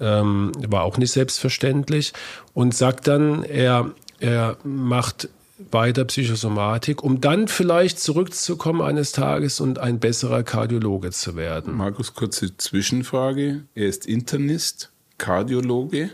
Ähm, 0.00 0.52
war 0.66 0.82
auch 0.82 0.96
nicht 0.96 1.12
selbstverständlich. 1.12 2.12
Und 2.54 2.74
sagt 2.74 3.06
dann, 3.06 3.44
er, 3.44 3.90
er 4.20 4.56
macht 4.64 5.28
bei 5.70 5.92
der 5.92 6.04
Psychosomatik, 6.04 7.02
um 7.02 7.20
dann 7.20 7.48
vielleicht 7.48 8.00
zurückzukommen 8.00 8.80
eines 8.80 9.12
Tages 9.12 9.60
und 9.60 9.78
ein 9.78 9.98
besserer 9.98 10.42
Kardiologe 10.42 11.10
zu 11.10 11.36
werden. 11.36 11.76
Markus, 11.76 12.14
kurze 12.14 12.56
Zwischenfrage. 12.56 13.64
Er 13.74 13.86
ist 13.86 14.06
Internist, 14.06 14.90
Kardiologe 15.18 16.10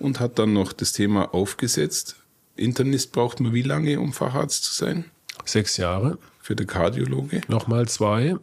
und 0.00 0.18
hat 0.18 0.38
dann 0.38 0.52
noch 0.52 0.72
das 0.72 0.92
Thema 0.92 1.32
aufgesetzt. 1.34 2.16
Internist 2.56 3.12
braucht 3.12 3.40
man 3.40 3.52
wie 3.54 3.62
lange, 3.62 4.00
um 4.00 4.12
Facharzt 4.12 4.64
zu 4.64 4.74
sein? 4.74 5.04
Sechs 5.44 5.76
Jahre. 5.76 6.18
Für 6.42 6.56
den 6.56 6.66
Kardiologe? 6.66 7.42
Nochmal 7.48 7.86
zwei. 7.88 8.36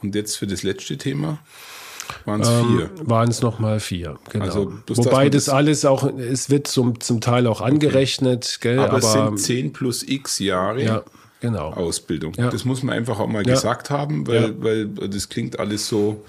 Und 0.00 0.14
jetzt 0.14 0.36
für 0.36 0.46
das 0.46 0.62
letzte 0.62 0.96
Thema? 0.96 1.38
Waren 2.24 2.40
es 2.42 2.48
ähm, 2.48 2.66
vier? 2.66 2.90
Waren 3.08 3.28
es 3.28 3.42
nochmal 3.42 3.80
vier, 3.80 4.18
genau. 4.30 4.44
Also, 4.44 4.72
Wobei 4.88 5.30
das, 5.30 5.46
das, 5.46 5.54
alles 5.54 5.84
auch, 5.84 6.04
es 6.04 6.50
wird 6.50 6.66
zum, 6.66 7.00
zum 7.00 7.20
Teil 7.20 7.46
auch 7.46 7.60
angerechnet, 7.60 8.56
okay. 8.58 8.68
gell? 8.68 8.78
Aber, 8.78 8.88
aber 8.88 8.98
es 8.98 9.12
sind 9.12 9.40
zehn 9.40 9.72
plus 9.72 10.02
x 10.02 10.38
Jahre. 10.38 10.82
Ja. 10.82 11.02
Genau. 11.40 11.72
Ausbildung. 11.72 12.32
Ja. 12.38 12.48
Das 12.48 12.64
muss 12.64 12.82
man 12.82 12.96
einfach 12.96 13.20
auch 13.20 13.26
mal 13.26 13.46
ja. 13.46 13.54
gesagt 13.54 13.90
haben, 13.90 14.26
weil, 14.26 14.42
ja. 14.42 14.50
weil 14.56 14.86
das 14.86 15.28
klingt 15.28 15.58
alles 15.58 15.88
so, 15.88 16.24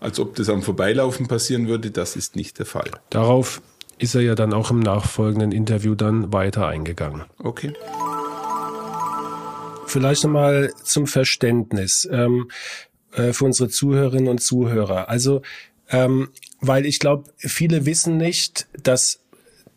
als 0.00 0.18
ob 0.18 0.34
das 0.34 0.48
am 0.48 0.62
Vorbeilaufen 0.62 1.28
passieren 1.28 1.68
würde. 1.68 1.90
Das 1.90 2.16
ist 2.16 2.36
nicht 2.36 2.58
der 2.58 2.66
Fall. 2.66 2.90
Darauf 3.10 3.62
ist 4.02 4.14
er 4.14 4.22
ja 4.22 4.34
dann 4.34 4.52
auch 4.52 4.70
im 4.70 4.80
nachfolgenden 4.80 5.52
Interview 5.52 5.94
dann 5.94 6.32
weiter 6.32 6.66
eingegangen. 6.66 7.22
Okay. 7.38 7.72
Vielleicht 9.86 10.24
nochmal 10.24 10.72
zum 10.82 11.06
Verständnis. 11.06 12.08
Ähm, 12.10 12.48
äh, 13.12 13.32
für 13.32 13.44
unsere 13.44 13.68
Zuhörerinnen 13.68 14.28
und 14.28 14.40
Zuhörer. 14.40 15.08
Also, 15.08 15.42
ähm, 15.90 16.30
weil 16.60 16.86
ich 16.86 16.98
glaube, 16.98 17.30
viele 17.36 17.84
wissen 17.84 18.16
nicht, 18.16 18.66
dass 18.82 19.20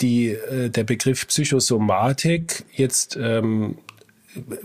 die, 0.01 0.29
äh, 0.29 0.69
der 0.69 0.83
Begriff 0.85 1.27
Psychosomatik 1.27 2.65
jetzt 2.71 3.17
ähm, 3.19 3.77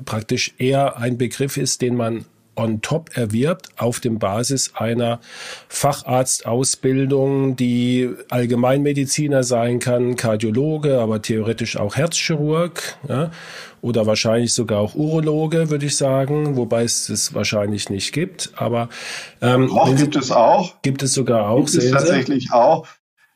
praktisch 0.04 0.54
eher 0.58 0.96
ein 0.98 1.18
Begriff 1.18 1.56
ist, 1.56 1.82
den 1.82 1.96
man 1.96 2.24
on 2.56 2.82
top 2.82 3.16
erwirbt 3.16 3.68
auf 3.76 4.00
dem 4.00 4.18
Basis 4.18 4.72
einer 4.74 5.20
Facharztausbildung, 5.68 7.56
die 7.56 8.10
Allgemeinmediziner 8.28 9.42
sein 9.42 9.78
kann, 9.78 10.16
Kardiologe, 10.16 11.00
aber 11.00 11.22
theoretisch 11.22 11.76
auch 11.76 11.96
Herzchirurg 11.96 12.98
ja, 13.08 13.30
oder 13.80 14.06
wahrscheinlich 14.06 14.52
sogar 14.52 14.80
auch 14.80 14.94
Urologe, 14.94 15.70
würde 15.70 15.86
ich 15.86 15.96
sagen, 15.96 16.56
wobei 16.56 16.84
es 16.84 17.08
es 17.08 17.34
wahrscheinlich 17.34 17.88
nicht 17.88 18.12
gibt. 18.12 18.52
Aber 18.56 18.88
ähm, 19.40 19.70
auch 19.72 19.94
gibt 19.94 20.16
es 20.16 20.30
auch. 20.30 20.80
Gibt 20.82 21.02
es 21.02 21.14
sogar 21.14 21.48
auch. 21.48 21.66
Gibt 21.66 21.82
es 21.82 21.90
tatsächlich 21.90 22.52
auch. 22.52 22.86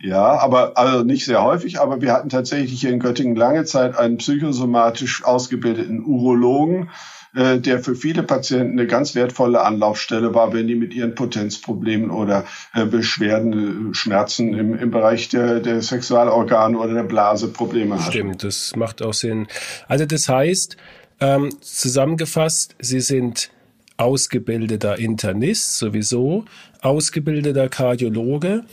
Ja, 0.00 0.38
aber 0.38 0.76
also 0.76 1.02
nicht 1.02 1.24
sehr 1.24 1.42
häufig, 1.42 1.80
aber 1.80 2.02
wir 2.02 2.12
hatten 2.12 2.28
tatsächlich 2.28 2.80
hier 2.80 2.90
in 2.90 2.98
Göttingen 2.98 3.36
lange 3.36 3.64
Zeit 3.64 3.96
einen 3.96 4.18
psychosomatisch 4.18 5.24
ausgebildeten 5.24 6.04
Urologen, 6.04 6.90
äh, 7.34 7.58
der 7.58 7.80
für 7.80 7.94
viele 7.94 8.22
Patienten 8.22 8.78
eine 8.78 8.86
ganz 8.86 9.14
wertvolle 9.14 9.62
Anlaufstelle 9.62 10.34
war, 10.34 10.52
wenn 10.52 10.66
die 10.66 10.74
mit 10.74 10.94
ihren 10.94 11.14
Potenzproblemen 11.14 12.10
oder 12.10 12.44
äh, 12.74 12.86
Beschwerden, 12.86 13.90
äh, 13.90 13.94
Schmerzen 13.94 14.54
im, 14.54 14.78
im 14.78 14.90
Bereich 14.90 15.28
der, 15.28 15.60
der 15.60 15.82
Sexualorgane 15.82 16.78
oder 16.78 16.94
der 16.94 17.02
Blase 17.02 17.48
Probleme 17.48 17.96
hatten. 17.96 18.10
Stimmt, 18.10 18.44
das 18.44 18.76
macht 18.76 19.02
auch 19.02 19.14
Sinn. 19.14 19.46
Also 19.88 20.06
das 20.06 20.28
heißt, 20.28 20.76
ähm, 21.20 21.50
zusammengefasst, 21.60 22.76
Sie 22.80 23.00
sind 23.00 23.50
ausgebildeter 23.96 24.98
Internist 24.98 25.78
sowieso, 25.78 26.44
ausgebildeter 26.82 27.68
Kardiologe 27.68 28.64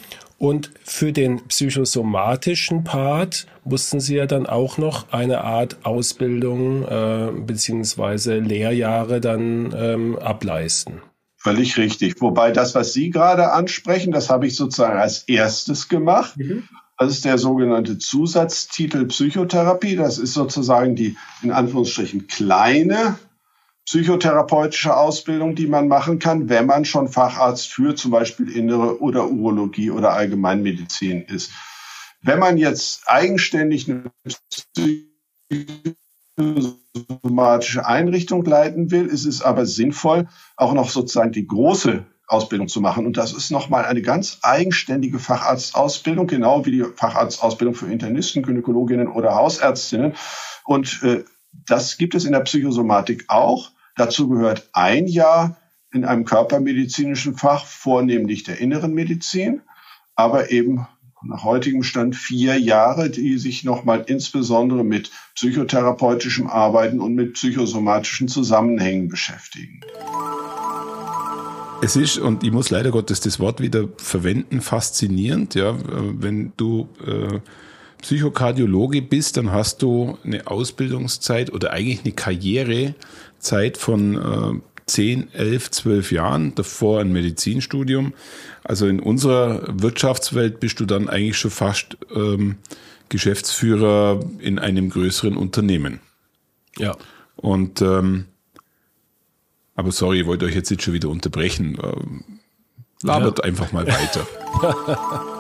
und 0.42 0.72
für 0.84 1.14
den 1.14 1.48
psychosomatischen 1.48 2.84
Part 2.84 3.46
mussten 3.64 4.00
sie 4.00 4.16
ja 4.16 4.26
dann 4.26 4.48
auch 4.48 4.80
noch 4.80 5.14
eine 5.14 5.42
Art 5.44 5.86
Ausbildung 5.86 6.84
äh, 6.84 7.30
beziehungsweise 7.46 8.40
Lehrjahre 8.40 9.22
dann 9.22 9.72
ähm, 9.78 10.18
ableisten. 10.18 11.04
Völlig 11.38 11.78
richtig. 11.78 12.22
Wobei 12.22 12.52
das, 12.52 12.74
was 12.74 12.92
Sie 12.92 13.12
gerade 13.12 13.52
ansprechen, 13.52 14.12
das 14.12 14.32
habe 14.32 14.48
ich 14.48 14.56
sozusagen 14.56 14.98
als 14.98 15.20
erstes 15.28 15.90
gemacht. 15.90 16.36
Mhm. 16.38 16.64
Das 16.98 17.12
ist 17.12 17.24
der 17.24 17.38
sogenannte 17.38 18.00
Zusatztitel 18.00 19.06
Psychotherapie. 19.06 19.96
Das 19.96 20.18
ist 20.18 20.34
sozusagen 20.34 20.96
die 20.96 21.18
in 21.44 21.52
Anführungsstrichen 21.52 22.26
kleine 22.26 23.20
psychotherapeutische 23.86 24.96
Ausbildung, 24.96 25.56
die 25.56 25.68
man 25.68 25.88
machen 25.88 26.20
kann, 26.20 26.50
wenn 26.50 26.66
man 26.66 26.86
schon 26.86 27.08
Facharzt 27.08 27.74
für 27.74 27.96
zum 27.96 28.12
Beispiel 28.12 28.50
Innere 28.50 29.02
oder 29.02 29.30
Urologie 29.30 29.92
oder 29.92 30.14
Allgemeinmedizin 30.14 31.24
ist. 31.24 31.52
Wenn 32.22 32.40
man 32.40 32.58
jetzt 32.58 33.04
eigenständig 33.08 33.90
eine 33.90 34.12
psychosomatische 36.38 37.86
Einrichtung 37.86 38.46
leiten 38.46 38.92
will, 38.92 39.08
ist 39.08 39.26
es 39.26 39.42
aber 39.42 39.66
sinnvoll, 39.66 40.28
auch 40.56 40.74
noch 40.74 40.90
sozusagen 40.90 41.32
die 41.32 41.48
große 41.48 42.06
Ausbildung 42.28 42.68
zu 42.68 42.80
machen. 42.80 43.06
Und 43.06 43.18
das 43.18 43.34
ist 43.34 43.52
nochmal 43.52 43.86
eine 43.86 44.02
ganz 44.02 44.40
eigenständige 44.42 45.20
Facharztausbildung, 45.20 46.28
genau 46.28 46.66
wie 46.66 46.72
die 46.72 46.84
Facharztausbildung 46.96 47.76
für 47.76 47.92
Internisten, 47.92 48.44
Gynäkologinnen 48.44 49.08
oder 49.08 49.36
Hausärztinnen. 49.36 50.14
Und 50.64 51.02
äh, 51.04 51.24
das 51.52 51.98
gibt 51.98 52.16
es 52.16 52.26
in 52.26 52.32
der 52.32 52.42
Psychosomatik 52.42 53.26
auch. 53.28 53.72
Dazu 53.96 54.30
gehört 54.30 54.70
ein 54.74 55.08
Jahr 55.08 55.58
in 55.94 56.06
einem 56.06 56.26
körpermedizinischen 56.26 57.36
Fach, 57.36 57.66
vornehmlich 57.66 58.44
der 58.44 58.60
inneren 58.60 58.94
Medizin, 58.94 59.62
aber 60.16 60.52
eben 60.52 60.88
nach 61.24 61.44
heutigem 61.44 61.84
Stand 61.84 62.16
vier 62.16 62.60
Jahre, 62.60 63.10
die 63.10 63.38
sich 63.38 63.64
nochmal 63.64 64.04
insbesondere 64.08 64.84
mit 64.84 65.12
psychotherapeutischem 65.36 66.48
Arbeiten 66.48 67.00
und 67.00 67.14
mit 67.14 67.34
psychosomatischen 67.34 68.28
Zusammenhängen 68.28 69.08
beschäftigen. 69.08 69.82
Es 71.84 71.96
ist, 71.96 72.18
und 72.18 72.44
ich 72.44 72.52
muss 72.52 72.70
leider 72.70 72.92
Gottes 72.92 73.22
das 73.22 73.40
Wort 73.40 73.60
wieder 73.60 73.88
verwenden, 73.98 74.62
faszinierend, 74.62 75.56
ja, 75.56 75.76
wenn 75.80 76.54
du 76.58 76.88
äh, 77.06 77.40
Psychokardiologe 78.02 79.02
bist, 79.02 79.38
dann 79.38 79.52
hast 79.52 79.82
du 79.82 80.18
eine 80.24 80.48
Ausbildungszeit 80.48 81.52
oder 81.52 81.72
eigentlich 81.72 82.02
eine 82.04 82.14
Karrierezeit 82.14 83.78
von 83.78 84.16
äh, 84.16 84.62
10, 84.88 85.34
11, 85.34 85.72
12 85.72 86.12
Jahren, 86.12 86.56
davor 86.56 87.00
ein 87.00 87.12
Medizinstudium. 87.12 88.14
Also 88.64 88.88
in 88.88 89.00
unserer 89.00 89.64
Wirtschaftswelt 89.82 90.60
bist 90.60 90.80
du 90.80 90.86
dann 90.86 91.08
eigentlich 91.08 91.38
schon 91.38 91.52
fast 91.52 91.98
ähm, 92.14 92.58
Geschäftsführer 93.10 94.20
in 94.40 94.60
einem 94.60 94.90
größeren 94.90 95.38
Unternehmen. 95.38 96.00
Ja. 96.78 96.98
Und 97.36 97.82
ähm, 97.82 98.26
aber 99.76 99.92
sorry, 99.92 100.22
ich 100.22 100.28
wollte 100.28 100.46
euch 100.46 100.56
jetzt 100.56 100.70
nicht 100.70 100.84
schon 100.84 100.94
wieder 100.94 101.10
unterbrechen. 101.10 101.78
Ähm, 101.82 102.24
labert 103.02 103.40
ja. 103.40 103.46
einfach 103.46 103.72
mal 103.72 103.88
weiter. 103.88 104.28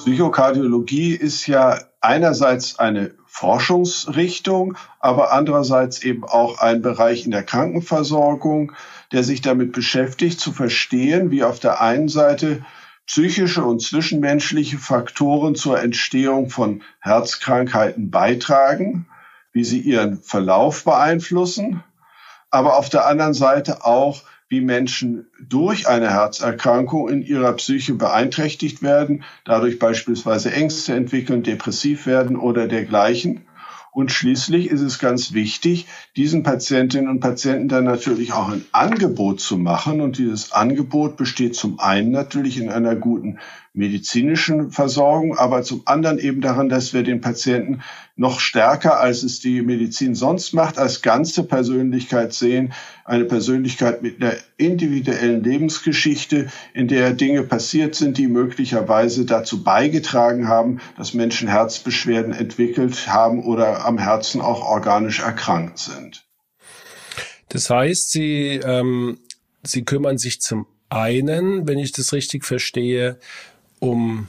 Psychokardiologie 0.00 1.14
ist 1.14 1.46
ja 1.46 1.78
einerseits 2.00 2.78
eine 2.78 3.12
Forschungsrichtung, 3.26 4.78
aber 4.98 5.30
andererseits 5.30 6.02
eben 6.02 6.24
auch 6.24 6.58
ein 6.58 6.80
Bereich 6.80 7.26
in 7.26 7.32
der 7.32 7.42
Krankenversorgung, 7.42 8.72
der 9.12 9.24
sich 9.24 9.42
damit 9.42 9.72
beschäftigt, 9.72 10.40
zu 10.40 10.52
verstehen, 10.52 11.30
wie 11.30 11.44
auf 11.44 11.60
der 11.60 11.82
einen 11.82 12.08
Seite 12.08 12.64
psychische 13.06 13.62
und 13.62 13.82
zwischenmenschliche 13.82 14.78
Faktoren 14.78 15.54
zur 15.54 15.78
Entstehung 15.82 16.48
von 16.48 16.82
Herzkrankheiten 17.00 18.10
beitragen, 18.10 19.06
wie 19.52 19.64
sie 19.64 19.80
ihren 19.80 20.22
Verlauf 20.22 20.82
beeinflussen, 20.84 21.84
aber 22.50 22.78
auf 22.78 22.88
der 22.88 23.06
anderen 23.06 23.34
Seite 23.34 23.84
auch, 23.84 24.22
wie 24.50 24.60
Menschen 24.60 25.26
durch 25.40 25.88
eine 25.88 26.10
Herzerkrankung 26.10 27.08
in 27.08 27.22
ihrer 27.22 27.52
Psyche 27.52 27.94
beeinträchtigt 27.94 28.82
werden, 28.82 29.22
dadurch 29.44 29.78
beispielsweise 29.78 30.52
Ängste 30.52 30.92
entwickeln, 30.92 31.44
depressiv 31.44 32.04
werden 32.04 32.36
oder 32.36 32.66
dergleichen. 32.66 33.46
Und 33.92 34.12
schließlich 34.12 34.68
ist 34.68 34.82
es 34.82 34.98
ganz 34.98 35.32
wichtig, 35.32 35.86
diesen 36.16 36.42
Patientinnen 36.42 37.08
und 37.08 37.20
Patienten 37.20 37.68
dann 37.68 37.84
natürlich 37.84 38.32
auch 38.32 38.48
ein 38.48 38.64
Angebot 38.72 39.40
zu 39.40 39.56
machen. 39.56 40.00
Und 40.00 40.18
dieses 40.18 40.52
Angebot 40.52 41.16
besteht 41.16 41.56
zum 41.56 41.80
einen 41.80 42.10
natürlich 42.10 42.58
in 42.58 42.70
einer 42.70 42.94
guten 42.94 43.38
medizinischen 43.72 44.72
Versorgung, 44.72 45.38
aber 45.38 45.62
zum 45.62 45.82
anderen 45.84 46.18
eben 46.18 46.40
daran, 46.40 46.68
dass 46.68 46.92
wir 46.92 47.04
den 47.04 47.20
Patienten 47.20 47.82
noch 48.16 48.40
stärker, 48.40 48.98
als 48.98 49.22
es 49.22 49.38
die 49.38 49.62
Medizin 49.62 50.16
sonst 50.16 50.52
macht, 50.52 50.76
als 50.76 51.02
ganze 51.02 51.44
Persönlichkeit 51.44 52.32
sehen. 52.32 52.72
Eine 53.04 53.24
Persönlichkeit 53.26 54.02
mit 54.02 54.20
einer 54.20 54.34
individuellen 54.56 55.44
Lebensgeschichte, 55.44 56.50
in 56.74 56.88
der 56.88 57.12
Dinge 57.12 57.44
passiert 57.44 57.94
sind, 57.94 58.18
die 58.18 58.26
möglicherweise 58.26 59.24
dazu 59.24 59.62
beigetragen 59.62 60.48
haben, 60.48 60.80
dass 60.96 61.14
Menschen 61.14 61.46
Herzbeschwerden 61.46 62.32
entwickelt 62.32 63.06
haben 63.06 63.44
oder 63.44 63.84
am 63.86 63.98
Herzen 63.98 64.40
auch 64.40 64.68
organisch 64.68 65.20
erkrankt 65.20 65.78
sind. 65.78 66.26
Das 67.48 67.70
heißt, 67.70 68.10
Sie, 68.10 68.60
ähm, 68.64 69.18
Sie 69.62 69.84
kümmern 69.84 70.18
sich 70.18 70.40
zum 70.40 70.66
einen, 70.88 71.68
wenn 71.68 71.78
ich 71.78 71.92
das 71.92 72.12
richtig 72.12 72.44
verstehe, 72.44 73.18
um 73.80 74.28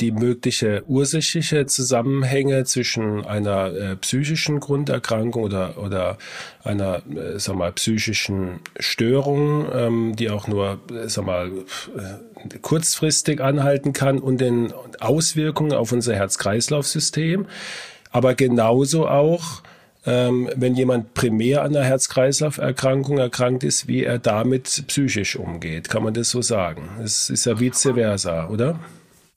die 0.00 0.12
mögliche 0.12 0.82
ursächliche 0.88 1.66
Zusammenhänge 1.66 2.64
zwischen 2.64 3.24
einer 3.24 3.66
äh, 3.66 3.96
psychischen 3.96 4.58
Grunderkrankung 4.60 5.42
oder, 5.42 5.78
oder 5.78 6.16
einer, 6.64 7.02
äh, 7.14 7.38
sag 7.38 7.56
mal, 7.56 7.72
psychischen 7.72 8.60
Störung, 8.78 9.66
ähm, 9.72 10.16
die 10.16 10.30
auch 10.30 10.48
nur, 10.48 10.80
äh, 10.90 11.08
sag 11.08 11.26
mal, 11.26 11.48
äh, 11.48 12.58
kurzfristig 12.62 13.40
anhalten 13.40 13.92
kann 13.92 14.18
und 14.18 14.40
den 14.40 14.72
Auswirkungen 15.00 15.72
auf 15.72 15.92
unser 15.92 16.14
Herz-Kreislauf-System. 16.14 17.46
Aber 18.10 18.34
genauso 18.34 19.06
auch, 19.06 19.62
wenn 20.04 20.74
jemand 20.74 21.14
primär 21.14 21.62
an 21.62 21.76
einer 21.76 21.84
Herz-Kreislauf-Erkrankung 21.84 23.18
erkrankt 23.18 23.64
ist, 23.64 23.86
wie 23.86 24.04
er 24.04 24.18
damit 24.18 24.84
psychisch 24.86 25.36
umgeht. 25.36 25.88
Kann 25.88 26.02
man 26.02 26.14
das 26.14 26.30
so 26.30 26.40
sagen? 26.42 26.88
Es 27.04 27.28
ist 27.28 27.44
ja 27.44 27.60
vice 27.60 27.90
versa, 27.94 28.48
oder? 28.48 28.80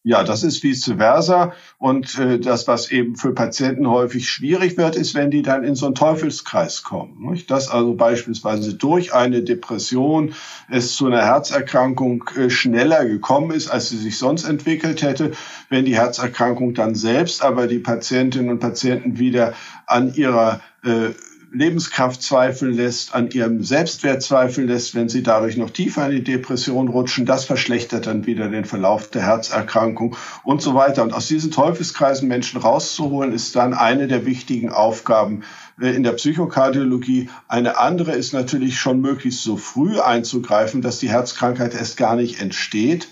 Ja, 0.05 0.25
das 0.25 0.43
ist 0.43 0.61
vice 0.61 0.95
versa. 0.97 1.53
Und 1.77 2.19
äh, 2.19 2.37
das, 2.37 2.67
was 2.67 2.91
eben 2.91 3.15
für 3.15 3.33
Patienten 3.33 3.89
häufig 3.89 4.29
schwierig 4.29 4.75
wird, 4.75 4.97
ist, 4.97 5.15
wenn 5.15 5.31
die 5.31 5.43
dann 5.43 5.63
in 5.63 5.75
so 5.75 5.85
einen 5.85 5.95
Teufelskreis 5.95 6.83
kommen. 6.83 7.31
Nicht? 7.31 7.49
Dass 7.49 7.69
also 7.69 7.93
beispielsweise 7.93 8.73
durch 8.73 9.13
eine 9.13 9.43
Depression 9.43 10.33
es 10.69 10.95
zu 10.95 11.05
einer 11.05 11.23
Herzerkrankung 11.23 12.25
äh, 12.35 12.49
schneller 12.49 13.05
gekommen 13.05 13.51
ist, 13.51 13.69
als 13.69 13.89
sie 13.89 13.97
sich 13.97 14.17
sonst 14.17 14.43
entwickelt 14.43 15.03
hätte. 15.03 15.31
Wenn 15.69 15.85
die 15.85 15.95
Herzerkrankung 15.95 16.73
dann 16.73 16.95
selbst 16.95 17.41
aber 17.41 17.67
die 17.67 17.79
Patientinnen 17.79 18.49
und 18.49 18.59
Patienten 18.59 19.19
wieder 19.19 19.53
an 19.85 20.13
ihrer 20.13 20.59
äh, 20.83 21.11
Lebenskraft 21.53 22.23
zweifeln 22.23 22.73
lässt, 22.73 23.13
an 23.13 23.29
ihrem 23.29 23.63
Selbstwert 23.63 24.23
zweifeln 24.23 24.67
lässt, 24.67 24.95
wenn 24.95 25.07
sie 25.07 25.21
dadurch 25.21 25.55
noch 25.55 25.69
tiefer 25.69 26.07
in 26.07 26.11
die 26.11 26.23
Depression 26.23 26.87
rutschen. 26.87 27.27
Das 27.27 27.45
verschlechtert 27.45 28.07
dann 28.07 28.25
wieder 28.25 28.49
den 28.49 28.65
Verlauf 28.65 29.11
der 29.11 29.21
Herzerkrankung 29.21 30.15
und 30.43 30.63
so 30.63 30.73
weiter. 30.73 31.03
Und 31.03 31.13
aus 31.13 31.27
diesen 31.27 31.51
Teufelskreisen 31.51 32.27
Menschen 32.27 32.59
rauszuholen, 32.59 33.33
ist 33.33 33.55
dann 33.55 33.75
eine 33.75 34.07
der 34.07 34.25
wichtigen 34.25 34.71
Aufgaben 34.71 35.43
äh, 35.79 35.95
in 35.95 36.01
der 36.01 36.13
Psychokardiologie. 36.13 37.29
Eine 37.47 37.77
andere 37.77 38.13
ist 38.13 38.33
natürlich 38.33 38.79
schon 38.79 38.99
möglichst 38.99 39.43
so 39.43 39.55
früh 39.55 39.99
einzugreifen, 39.99 40.81
dass 40.81 40.97
die 40.97 41.11
Herzkrankheit 41.11 41.75
erst 41.75 41.97
gar 41.97 42.15
nicht 42.15 42.41
entsteht 42.41 43.07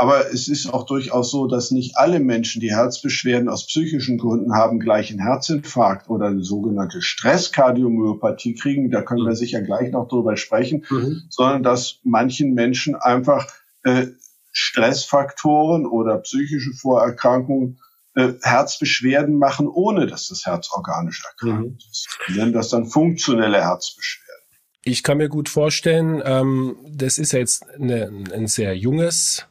aber 0.00 0.32
es 0.32 0.46
ist 0.46 0.72
auch 0.72 0.86
durchaus 0.86 1.32
so, 1.32 1.48
dass 1.48 1.72
nicht 1.72 1.96
alle 1.96 2.20
Menschen, 2.20 2.60
die 2.60 2.70
Herzbeschwerden 2.70 3.48
aus 3.48 3.66
psychischen 3.66 4.16
Gründen 4.16 4.54
haben, 4.54 4.78
gleich 4.78 5.10
einen 5.10 5.18
Herzinfarkt 5.18 6.08
oder 6.08 6.26
eine 6.26 6.44
sogenannte 6.44 7.02
Stresskardiomyopathie 7.02 8.54
kriegen. 8.54 8.92
Da 8.92 9.02
können 9.02 9.24
wir 9.24 9.30
mhm. 9.30 9.34
sicher 9.34 9.60
gleich 9.60 9.90
noch 9.90 10.06
drüber 10.06 10.36
sprechen, 10.36 10.86
mhm. 10.88 11.24
sondern 11.30 11.64
dass 11.64 11.98
manchen 12.04 12.54
Menschen 12.54 12.94
einfach 12.94 13.48
äh, 13.82 14.06
Stressfaktoren 14.52 15.84
oder 15.84 16.18
psychische 16.18 16.74
Vorerkrankungen 16.74 17.80
äh, 18.14 18.34
Herzbeschwerden 18.40 19.36
machen, 19.36 19.66
ohne 19.66 20.06
dass 20.06 20.28
das 20.28 20.46
Herz 20.46 20.70
organisch 20.70 21.24
erkrankt 21.24 21.70
mhm. 21.72 21.90
ist. 21.90 22.08
Wir 22.28 22.36
nennen 22.36 22.52
das 22.52 22.68
dann 22.68 22.86
funktionelle 22.86 23.60
Herzbeschwerden. 23.60 24.44
Ich 24.84 25.02
kann 25.02 25.18
mir 25.18 25.28
gut 25.28 25.48
vorstellen, 25.48 26.22
ähm, 26.24 26.76
das 26.88 27.18
ist 27.18 27.32
ja 27.32 27.40
jetzt 27.40 27.68
eine, 27.68 28.12
ein 28.32 28.46
sehr 28.46 28.76
junges 28.76 29.44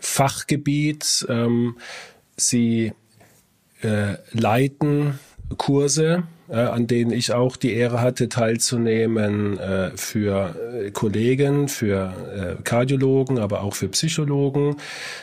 Fachgebiet. 0.00 1.26
Ähm, 1.28 1.76
sie 2.36 2.92
äh, 3.82 4.14
leiten 4.32 5.18
Kurse, 5.56 6.24
äh, 6.48 6.56
an 6.56 6.86
denen 6.86 7.10
ich 7.10 7.32
auch 7.32 7.56
die 7.56 7.72
Ehre 7.72 8.00
hatte, 8.00 8.28
teilzunehmen 8.28 9.58
äh, 9.58 9.90
für 9.96 10.54
äh, 10.74 10.90
Kollegen, 10.90 11.68
für 11.68 12.58
äh, 12.58 12.62
Kardiologen, 12.62 13.38
aber 13.38 13.62
auch 13.62 13.74
für 13.74 13.88
Psychologen, 13.88 14.76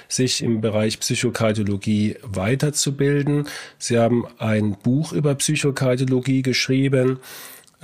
sich 0.07 0.41
im 0.41 0.61
Bereich 0.61 0.99
Psychokardiologie 0.99 2.17
weiterzubilden. 2.23 3.47
Sie 3.77 3.99
haben 3.99 4.25
ein 4.39 4.77
Buch 4.81 5.13
über 5.13 5.35
Psychokardiologie 5.35 6.41
geschrieben. 6.41 7.19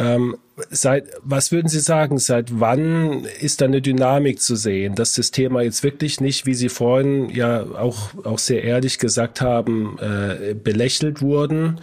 Ähm, 0.01 0.37
Seit, 0.69 1.05
was 1.23 1.51
würden 1.51 1.69
Sie 1.69 1.79
sagen, 1.79 2.17
seit 2.17 2.59
wann 2.59 3.25
ist 3.39 3.61
da 3.61 3.65
eine 3.65 3.81
Dynamik 3.81 4.41
zu 4.41 4.55
sehen, 4.55 4.95
dass 4.95 5.15
das 5.15 5.31
Thema 5.31 5.61
jetzt 5.61 5.83
wirklich 5.83 6.21
nicht, 6.21 6.45
wie 6.45 6.53
Sie 6.53 6.69
vorhin 6.69 7.29
ja 7.29 7.63
auch, 7.63 8.13
auch 8.23 8.37
sehr 8.37 8.63
ehrlich 8.63 8.99
gesagt 8.99 9.41
haben, 9.41 9.97
äh, 9.99 10.53
belächelt 10.53 11.21
wurden? 11.21 11.79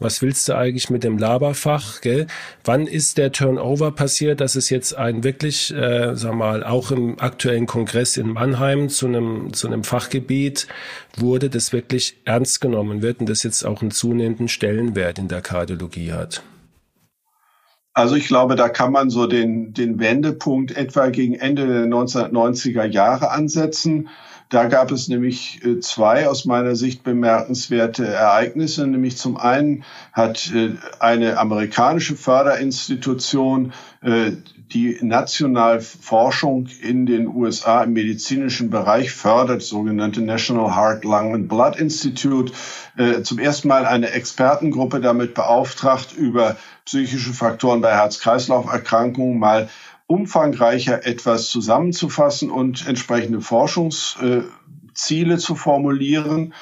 Was 0.00 0.20
willst 0.20 0.48
du 0.48 0.56
eigentlich 0.56 0.90
mit 0.90 1.04
dem 1.04 1.16
Laberfach? 1.16 2.00
Gell? 2.00 2.26
Wann 2.64 2.86
ist 2.86 3.18
der 3.18 3.32
Turnover 3.32 3.92
passiert, 3.92 4.40
dass 4.40 4.56
es 4.56 4.68
jetzt 4.68 4.96
ein 4.96 5.24
wirklich, 5.24 5.74
äh, 5.74 6.14
sag 6.14 6.34
mal, 6.34 6.64
auch 6.64 6.90
im 6.90 7.18
aktuellen 7.20 7.66
Kongress 7.66 8.16
in 8.16 8.28
Mannheim 8.28 8.88
zu 8.88 9.06
einem, 9.06 9.52
zu 9.52 9.68
einem 9.68 9.84
Fachgebiet 9.84 10.66
wurde, 11.16 11.50
das 11.50 11.72
wirklich 11.72 12.16
ernst 12.24 12.60
genommen 12.60 13.00
wird 13.02 13.20
und 13.20 13.28
das 13.28 13.42
jetzt 13.42 13.64
auch 13.64 13.80
einen 13.80 13.90
zunehmenden 13.90 14.48
Stellenwert 14.48 15.18
in 15.18 15.28
der 15.28 15.40
Kardiologie 15.40 16.12
hat? 16.12 16.42
Also 17.98 18.14
ich 18.14 18.28
glaube, 18.28 18.54
da 18.54 18.68
kann 18.68 18.92
man 18.92 19.10
so 19.10 19.26
den, 19.26 19.74
den 19.74 19.98
Wendepunkt 19.98 20.70
etwa 20.76 21.08
gegen 21.08 21.34
Ende 21.34 21.66
der 21.66 21.86
1990er 21.86 22.84
Jahre 22.84 23.32
ansetzen. 23.32 24.08
Da 24.50 24.66
gab 24.66 24.92
es 24.92 25.08
nämlich 25.08 25.64
äh, 25.64 25.80
zwei 25.80 26.28
aus 26.28 26.44
meiner 26.44 26.76
Sicht 26.76 27.02
bemerkenswerte 27.02 28.06
Ereignisse. 28.06 28.86
Nämlich 28.86 29.16
zum 29.16 29.36
einen 29.36 29.82
hat 30.12 30.52
äh, 30.54 30.76
eine 31.00 31.38
amerikanische 31.38 32.14
Förderinstitution 32.14 33.72
äh, 34.00 34.30
die 34.72 34.98
national 35.00 35.80
Forschung 35.80 36.68
in 36.82 37.06
den 37.06 37.26
USA 37.26 37.84
im 37.84 37.94
medizinischen 37.94 38.70
Bereich 38.70 39.12
fördert, 39.12 39.62
sogenannte 39.62 40.20
National 40.20 40.76
Heart, 40.76 41.04
Lung 41.04 41.34
and 41.34 41.48
Blood 41.48 41.76
Institute, 41.76 42.52
zum 43.22 43.38
ersten 43.38 43.68
Mal 43.68 43.86
eine 43.86 44.10
Expertengruppe 44.10 45.00
damit 45.00 45.34
beauftragt, 45.34 46.12
über 46.16 46.56
psychische 46.84 47.32
Faktoren 47.32 47.80
bei 47.80 47.94
Herz-Kreislauf-Erkrankungen 47.94 49.38
mal 49.38 49.68
umfangreicher 50.06 51.06
etwas 51.06 51.48
zusammenzufassen 51.48 52.50
und 52.50 52.86
entsprechende 52.86 53.40
Forschungsziele 53.40 55.38
zu 55.38 55.54
formulieren. 55.54 56.54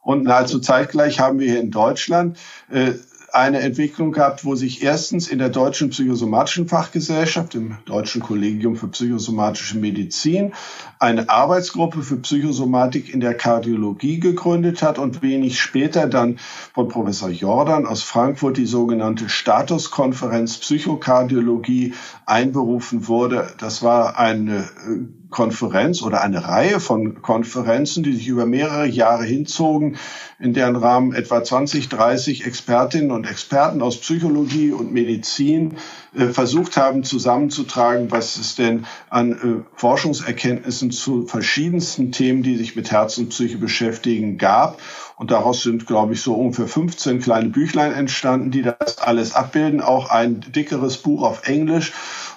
Und 0.00 0.24
nahezu 0.24 0.60
zeitgleich 0.60 1.18
haben 1.18 1.40
wir 1.40 1.50
hier 1.50 1.60
in 1.60 1.70
Deutschland 1.70 2.38
äh, 2.70 2.92
eine 3.34 3.60
Entwicklung 3.60 4.12
gehabt, 4.12 4.44
wo 4.44 4.54
sich 4.54 4.82
erstens 4.82 5.26
in 5.26 5.40
der 5.40 5.48
Deutschen 5.48 5.90
Psychosomatischen 5.90 6.68
Fachgesellschaft, 6.68 7.56
im 7.56 7.78
Deutschen 7.84 8.22
Kollegium 8.22 8.76
für 8.76 8.86
Psychosomatische 8.86 9.76
Medizin, 9.76 10.52
eine 11.00 11.28
Arbeitsgruppe 11.28 12.02
für 12.02 12.16
Psychosomatik 12.16 13.12
in 13.12 13.18
der 13.18 13.34
Kardiologie 13.34 14.20
gegründet 14.20 14.82
hat 14.82 14.98
und 14.98 15.20
wenig 15.22 15.60
später 15.60 16.06
dann 16.06 16.38
von 16.72 16.88
Professor 16.88 17.28
Jordan 17.28 17.86
aus 17.86 18.02
Frankfurt 18.02 18.56
die 18.56 18.66
sogenannte 18.66 19.28
Statuskonferenz 19.28 20.58
Psychokardiologie 20.58 21.94
einberufen 22.26 23.08
wurde. 23.08 23.48
Das 23.58 23.82
war 23.82 24.16
eine 24.16 24.58
äh, 24.58 25.23
Konferenz 25.30 26.02
oder 26.02 26.22
eine 26.22 26.46
Reihe 26.46 26.80
von 26.80 27.22
Konferenzen, 27.22 28.02
die 28.02 28.14
sich 28.14 28.28
über 28.28 28.46
mehrere 28.46 28.86
Jahre 28.86 29.24
hinzogen, 29.24 29.96
in 30.38 30.54
deren 30.54 30.76
Rahmen 30.76 31.14
etwa 31.14 31.42
20, 31.42 31.88
30 31.88 32.46
Expertinnen 32.46 33.10
und 33.10 33.28
Experten 33.28 33.82
aus 33.82 33.98
Psychologie 33.98 34.72
und 34.72 34.92
Medizin 34.92 35.76
äh, 36.14 36.26
versucht 36.26 36.76
haben 36.76 37.04
zusammenzutragen, 37.04 38.10
was 38.10 38.36
es 38.36 38.54
denn 38.54 38.86
an 39.10 39.32
äh, 39.32 39.64
Forschungserkenntnissen 39.76 40.90
zu 40.90 41.26
verschiedensten 41.26 42.12
Themen, 42.12 42.42
die 42.42 42.56
sich 42.56 42.76
mit 42.76 42.90
Herz 42.90 43.18
und 43.18 43.30
Psyche 43.30 43.58
beschäftigen, 43.58 44.38
gab. 44.38 44.80
Und 45.16 45.30
daraus 45.30 45.62
sind, 45.62 45.86
glaube 45.86 46.14
ich, 46.14 46.22
so 46.22 46.34
ungefähr 46.34 46.66
15 46.66 47.20
kleine 47.20 47.48
Büchlein 47.48 47.92
entstanden, 47.92 48.50
die 48.50 48.62
das 48.62 48.98
alles 48.98 49.34
abbilden. 49.34 49.80
Auch 49.80 50.10
ein 50.10 50.40
dickeres 50.40 50.98
Buch 50.98 51.22
auf 51.22 51.46
Englisch. 51.46 51.92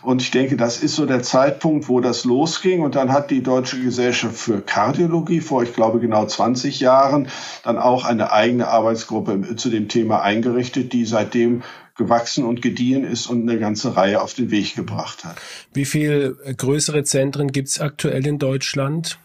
Und 0.07 0.21
ich 0.21 0.31
denke, 0.31 0.55
das 0.55 0.81
ist 0.81 0.95
so 0.95 1.05
der 1.05 1.21
Zeitpunkt, 1.21 1.89
wo 1.89 1.99
das 1.99 2.23
losging. 2.23 2.79
Und 2.79 2.95
dann 2.95 3.11
hat 3.11 3.29
die 3.29 3.43
Deutsche 3.43 3.77
Gesellschaft 3.77 4.37
für 4.37 4.61
Kardiologie 4.61 5.41
vor, 5.41 5.63
ich 5.63 5.73
glaube, 5.73 5.99
genau 5.99 6.25
20 6.25 6.79
Jahren 6.79 7.27
dann 7.65 7.77
auch 7.77 8.05
eine 8.05 8.31
eigene 8.31 8.69
Arbeitsgruppe 8.69 9.57
zu 9.57 9.69
dem 9.69 9.89
Thema 9.89 10.21
eingerichtet, 10.21 10.93
die 10.93 11.03
seitdem 11.03 11.61
gewachsen 11.97 12.45
und 12.45 12.61
gediehen 12.61 13.03
ist 13.03 13.27
und 13.27 13.49
eine 13.49 13.59
ganze 13.59 13.97
Reihe 13.97 14.21
auf 14.21 14.33
den 14.33 14.49
Weg 14.49 14.75
gebracht 14.75 15.25
hat. 15.25 15.35
Wie 15.73 15.83
viel 15.83 16.37
größere 16.55 17.03
Zentren 17.03 17.51
gibt 17.51 17.67
es 17.67 17.81
aktuell 17.81 18.25
in 18.25 18.39
Deutschland? 18.39 19.19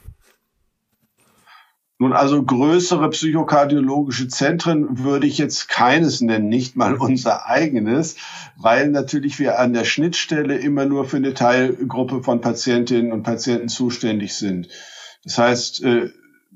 Nun, 2.03 2.15
also 2.15 2.43
größere 2.43 3.11
psychokardiologische 3.11 4.27
Zentren 4.27 5.05
würde 5.05 5.29
ich 5.29 5.39
jetzt 5.39 5.69
keines 5.69 6.21
nennen, 6.21 6.49
nicht 6.49 6.75
mal 6.75 6.97
unser 6.97 7.47
eigenes, 7.47 8.17
weil 8.57 8.89
natürlich 8.89 9.39
wir 9.39 9.61
an 9.61 9.73
der 9.73 9.85
Schnittstelle 9.85 10.57
immer 10.57 10.85
nur 10.85 11.05
für 11.05 11.19
eine 11.19 11.33
Teilgruppe 11.33 12.25
von 12.25 12.41
Patientinnen 12.41 13.13
und 13.13 13.23
Patienten 13.23 13.69
zuständig 13.69 14.35
sind. 14.35 14.67
Das 15.23 15.39
heißt, 15.39 15.85
äh, 15.85 16.11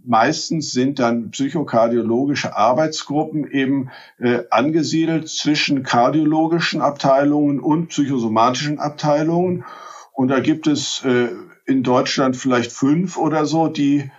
meistens 0.04 0.72
sind 0.72 0.98
dann 0.98 1.30
psychokardiologische 1.30 2.56
Arbeitsgruppen 2.56 3.48
eben 3.48 3.92
äh, 4.18 4.40
angesiedelt 4.50 5.28
zwischen 5.28 5.84
kardiologischen 5.84 6.80
Abteilungen 6.80 7.60
und 7.60 7.90
psychosomatischen 7.90 8.80
Abteilungen. 8.80 9.64
Und 10.12 10.26
da 10.26 10.40
gibt 10.40 10.66
es 10.66 11.04
äh, 11.04 11.28
in 11.66 11.84
Deutschland 11.84 12.36
vielleicht 12.36 12.72
fünf 12.72 13.16
oder 13.16 13.46
so, 13.46 13.68
die 13.68 14.10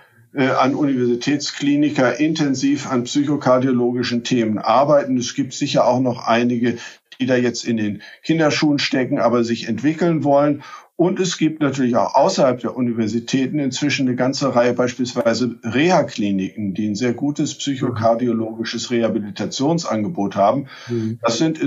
an 0.45 0.76
Universitätskliniker 0.76 2.19
intensiv 2.19 2.89
an 2.89 3.06
psychokardiologischen 3.06 4.23
Themen 4.23 4.60
arbeiten. 4.60 5.17
Es 5.17 5.34
gibt 5.34 5.54
sicher 5.54 5.88
auch 5.88 6.00
noch 6.00 6.28
einige, 6.28 6.78
die 7.19 7.26
da 7.26 7.36
jetzt 7.36 7.65
in 7.65 7.78
den 7.78 8.02
Kinderschuhen 8.23 8.80
stecken, 8.80 9.19
aber 9.19 9.43
sich 9.43 9.67
entwickeln 9.67 10.23
wollen. 10.23 10.63
Und 10.97 11.19
es 11.19 11.38
gibt 11.38 11.62
natürlich 11.62 11.95
auch 11.95 12.15
außerhalb 12.15 12.60
der 12.60 12.76
Universitäten 12.76 13.60
inzwischen 13.60 14.08
eine 14.08 14.15
ganze 14.15 14.56
Reihe 14.56 14.73
beispielsweise 14.73 15.56
Reha-Kliniken, 15.62 16.73
die 16.73 16.88
ein 16.88 16.95
sehr 16.95 17.13
gutes 17.13 17.56
psychokardiologisches 17.56 18.89
Rehabilitationsangebot 18.89 20.36
haben. 20.36 20.69
Mhm. 20.88 21.19
Das 21.21 21.38
sind, 21.38 21.60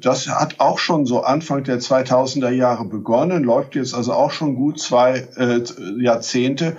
das 0.00 0.28
hat 0.28 0.58
auch 0.58 0.78
schon 0.78 1.04
so 1.04 1.20
Anfang 1.20 1.64
der 1.64 1.80
2000er 1.80 2.48
Jahre 2.48 2.86
begonnen, 2.86 3.44
läuft 3.44 3.74
jetzt 3.74 3.92
also 3.92 4.14
auch 4.14 4.30
schon 4.30 4.54
gut 4.54 4.80
zwei 4.80 5.28
äh, 5.36 5.60
Jahrzehnte. 6.02 6.78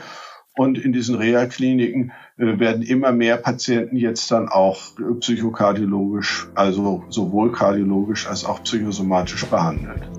Und 0.55 0.77
in 0.77 0.91
diesen 0.91 1.15
Reha-Kliniken 1.15 2.11
äh, 2.37 2.59
werden 2.59 2.83
immer 2.83 3.11
mehr 3.11 3.37
Patienten 3.37 3.95
jetzt 3.95 4.29
dann 4.31 4.49
auch 4.49 4.91
psychokardiologisch, 5.19 6.49
also 6.55 7.03
sowohl 7.09 7.51
kardiologisch 7.51 8.27
als 8.27 8.45
auch 8.45 8.63
psychosomatisch 8.63 9.45
behandelt. 9.45 10.09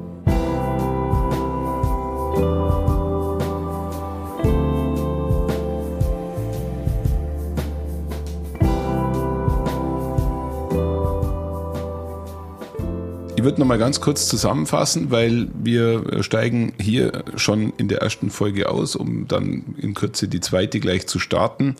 Ich 13.40 13.44
würde 13.44 13.58
noch 13.58 13.66
mal 13.66 13.78
ganz 13.78 14.02
kurz 14.02 14.28
zusammenfassen, 14.28 15.10
weil 15.10 15.48
wir 15.54 16.22
steigen 16.22 16.74
hier 16.78 17.24
schon 17.36 17.72
in 17.78 17.88
der 17.88 18.02
ersten 18.02 18.28
Folge 18.28 18.68
aus, 18.68 18.96
um 18.96 19.28
dann 19.28 19.76
in 19.78 19.94
Kürze 19.94 20.28
die 20.28 20.40
zweite 20.40 20.78
gleich 20.78 21.06
zu 21.06 21.18
starten. 21.18 21.76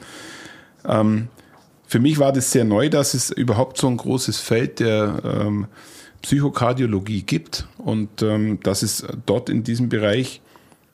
Ähm, 0.88 1.28
für 1.86 1.98
mich 1.98 2.18
war 2.18 2.32
das 2.32 2.50
sehr 2.50 2.64
neu, 2.64 2.88
dass 2.88 3.12
es 3.12 3.28
überhaupt 3.30 3.76
so 3.76 3.88
ein 3.88 3.98
großes 3.98 4.40
Feld 4.40 4.80
der 4.80 5.20
ähm, 5.22 5.66
Psychokardiologie 6.22 7.24
gibt 7.24 7.68
und 7.76 8.22
ähm, 8.22 8.58
dass 8.62 8.82
es 8.82 9.04
dort 9.26 9.50
in 9.50 9.62
diesem 9.62 9.90
Bereich 9.90 10.40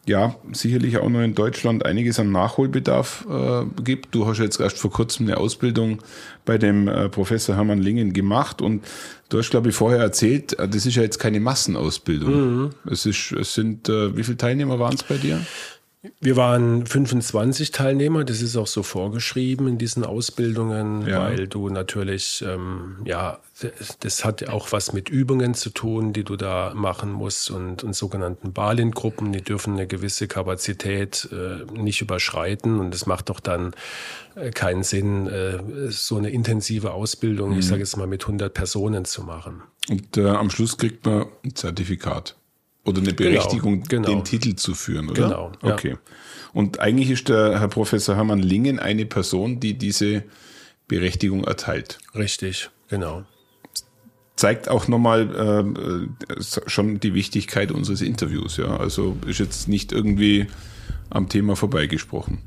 ja, 0.06 0.36
sicherlich 0.52 0.98
auch 0.98 1.08
noch 1.08 1.20
in 1.20 1.34
Deutschland 1.34 1.84
einiges 1.84 2.20
an 2.20 2.30
Nachholbedarf 2.30 3.26
äh, 3.28 3.82
gibt. 3.82 4.14
Du 4.14 4.26
hast 4.26 4.38
jetzt 4.38 4.60
erst 4.60 4.78
vor 4.78 4.92
kurzem 4.92 5.26
eine 5.26 5.36
Ausbildung 5.36 5.98
bei 6.44 6.58
dem 6.58 6.86
äh, 6.86 7.08
Professor 7.08 7.56
Hermann 7.56 7.80
Lingen 7.80 8.12
gemacht 8.12 8.62
und 8.62 8.84
du 9.28 9.38
hast, 9.38 9.50
glaube 9.50 9.70
ich, 9.70 9.74
vorher 9.74 9.98
erzählt, 9.98 10.56
äh, 10.58 10.68
das 10.68 10.86
ist 10.86 10.94
ja 10.94 11.02
jetzt 11.02 11.18
keine 11.18 11.40
Massenausbildung. 11.40 12.30
Mhm. 12.30 12.70
Es, 12.88 13.04
ist, 13.04 13.32
es 13.32 13.54
sind, 13.54 13.88
äh, 13.88 14.16
wie 14.16 14.22
viele 14.22 14.36
Teilnehmer 14.36 14.78
waren 14.78 14.94
es 14.94 15.02
bei 15.02 15.16
dir? 15.16 15.40
Wir 16.20 16.36
waren 16.36 16.86
25 16.86 17.70
Teilnehmer, 17.70 18.24
das 18.24 18.42
ist 18.42 18.56
auch 18.56 18.66
so 18.66 18.82
vorgeschrieben 18.82 19.68
in 19.68 19.78
diesen 19.78 20.04
Ausbildungen, 20.04 21.06
ja. 21.06 21.20
weil 21.20 21.48
du 21.48 21.68
natürlich, 21.68 22.44
ähm, 22.46 22.98
ja, 23.04 23.38
das 24.00 24.24
hat 24.24 24.48
auch 24.48 24.72
was 24.72 24.92
mit 24.92 25.08
Übungen 25.08 25.54
zu 25.54 25.70
tun, 25.70 26.12
die 26.12 26.24
du 26.24 26.36
da 26.36 26.72
machen 26.74 27.10
musst 27.10 27.50
und, 27.50 27.84
und 27.84 27.94
sogenannten 27.94 28.52
Balin-Gruppen, 28.52 29.32
die 29.32 29.42
dürfen 29.42 29.74
eine 29.74 29.86
gewisse 29.86 30.28
Kapazität 30.28 31.28
äh, 31.32 31.64
nicht 31.72 32.00
überschreiten 32.02 32.78
und 32.78 32.94
es 32.94 33.06
macht 33.06 33.30
doch 33.30 33.40
dann 33.40 33.72
äh, 34.34 34.50
keinen 34.50 34.82
Sinn, 34.82 35.26
äh, 35.26 35.58
so 35.90 36.16
eine 36.16 36.30
intensive 36.30 36.92
Ausbildung, 36.92 37.52
mhm. 37.52 37.58
ich 37.58 37.66
sage 37.66 37.80
jetzt 37.80 37.96
mal 37.96 38.06
mit 38.06 38.22
100 38.22 38.52
Personen 38.52 39.04
zu 39.04 39.22
machen. 39.22 39.62
Und 39.88 40.16
äh, 40.16 40.28
am 40.28 40.50
Schluss 40.50 40.76
kriegt 40.76 41.06
man 41.06 41.26
ein 41.44 41.54
Zertifikat. 41.54 42.36
Oder 42.86 42.98
eine 42.98 43.14
genau, 43.14 43.30
Berechtigung, 43.30 43.82
genau, 43.82 44.08
genau. 44.08 44.08
den 44.08 44.24
Titel 44.24 44.54
zu 44.54 44.74
führen, 44.74 45.10
oder? 45.10 45.28
Genau. 45.28 45.52
Ja. 45.62 45.74
Okay. 45.74 45.96
Und 46.52 46.80
eigentlich 46.80 47.10
ist 47.10 47.28
der 47.28 47.60
Herr 47.60 47.68
Professor 47.68 48.16
Hermann 48.16 48.38
Lingen 48.38 48.78
eine 48.78 49.04
Person, 49.04 49.60
die 49.60 49.74
diese 49.74 50.22
Berechtigung 50.88 51.44
erteilt. 51.44 51.98
Richtig, 52.14 52.70
genau. 52.88 53.24
Zeigt 54.36 54.68
auch 54.68 54.86
nochmal 54.86 55.74
äh, 55.76 56.42
schon 56.66 57.00
die 57.00 57.14
Wichtigkeit 57.14 57.72
unseres 57.72 58.02
Interviews, 58.02 58.56
ja. 58.56 58.76
Also 58.76 59.16
ist 59.26 59.40
jetzt 59.40 59.68
nicht 59.68 59.92
irgendwie 59.92 60.46
am 61.10 61.28
Thema 61.28 61.56
vorbeigesprochen. 61.56 62.38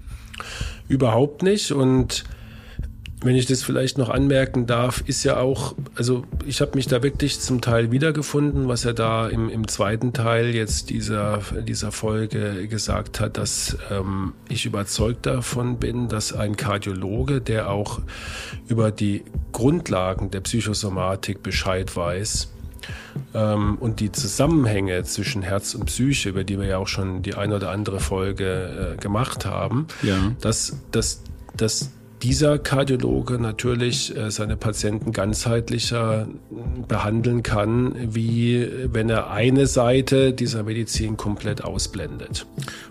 Überhaupt 0.87 1.43
nicht. 1.43 1.71
Und 1.71 2.23
wenn 3.21 3.35
ich 3.35 3.45
das 3.45 3.63
vielleicht 3.63 3.97
noch 3.97 4.09
anmerken 4.09 4.65
darf, 4.65 5.03
ist 5.05 5.23
ja 5.23 5.37
auch, 5.37 5.75
also 5.95 6.23
ich 6.45 6.61
habe 6.61 6.75
mich 6.75 6.87
da 6.87 7.03
wirklich 7.03 7.39
zum 7.39 7.59
Teil 7.59 7.91
wiedergefunden, 7.91 8.67
was 8.69 8.85
er 8.85 8.93
da 8.93 9.27
im, 9.27 9.49
im 9.49 9.67
zweiten 9.67 10.13
Teil 10.13 10.55
jetzt 10.55 10.89
dieser, 10.89 11.41
dieser 11.67 11.91
Folge 11.91 12.67
gesagt 12.67 13.19
hat, 13.19 13.37
dass 13.37 13.77
ähm, 13.91 14.33
ich 14.47 14.65
überzeugt 14.65 15.25
davon 15.25 15.79
bin, 15.79 16.07
dass 16.07 16.31
ein 16.31 16.55
Kardiologe, 16.55 17.41
der 17.41 17.69
auch 17.69 17.99
über 18.69 18.91
die 18.91 19.25
Grundlagen 19.51 20.31
der 20.31 20.39
Psychosomatik 20.41 21.43
Bescheid 21.43 21.93
weiß, 21.95 22.53
ähm, 23.33 23.77
und 23.79 23.99
die 23.99 24.11
Zusammenhänge 24.11 25.03
zwischen 25.03 25.41
Herz 25.41 25.75
und 25.75 25.85
Psyche, 25.85 26.29
über 26.29 26.43
die 26.45 26.57
wir 26.57 26.67
ja 26.67 26.77
auch 26.77 26.87
schon 26.87 27.21
die 27.21 27.35
eine 27.35 27.55
oder 27.57 27.71
andere 27.71 27.99
Folge 27.99 28.93
äh, 28.95 28.97
gemacht 28.97 29.45
haben, 29.45 29.87
ja. 30.01 30.31
dass, 30.39 30.77
dass, 30.91 31.21
dass 31.55 31.91
dieser 32.21 32.59
Kardiologe 32.59 33.39
natürlich 33.39 34.15
äh, 34.15 34.29
seine 34.29 34.57
Patienten 34.57 35.11
ganzheitlicher 35.11 36.27
behandeln 36.87 37.43
kann, 37.43 37.95
wie 38.13 38.67
wenn 38.91 39.09
er 39.09 39.31
eine 39.31 39.67
Seite 39.67 40.33
dieser 40.33 40.63
Medizin 40.63 41.15
komplett 41.15 41.63
ausblendet. 41.63 42.45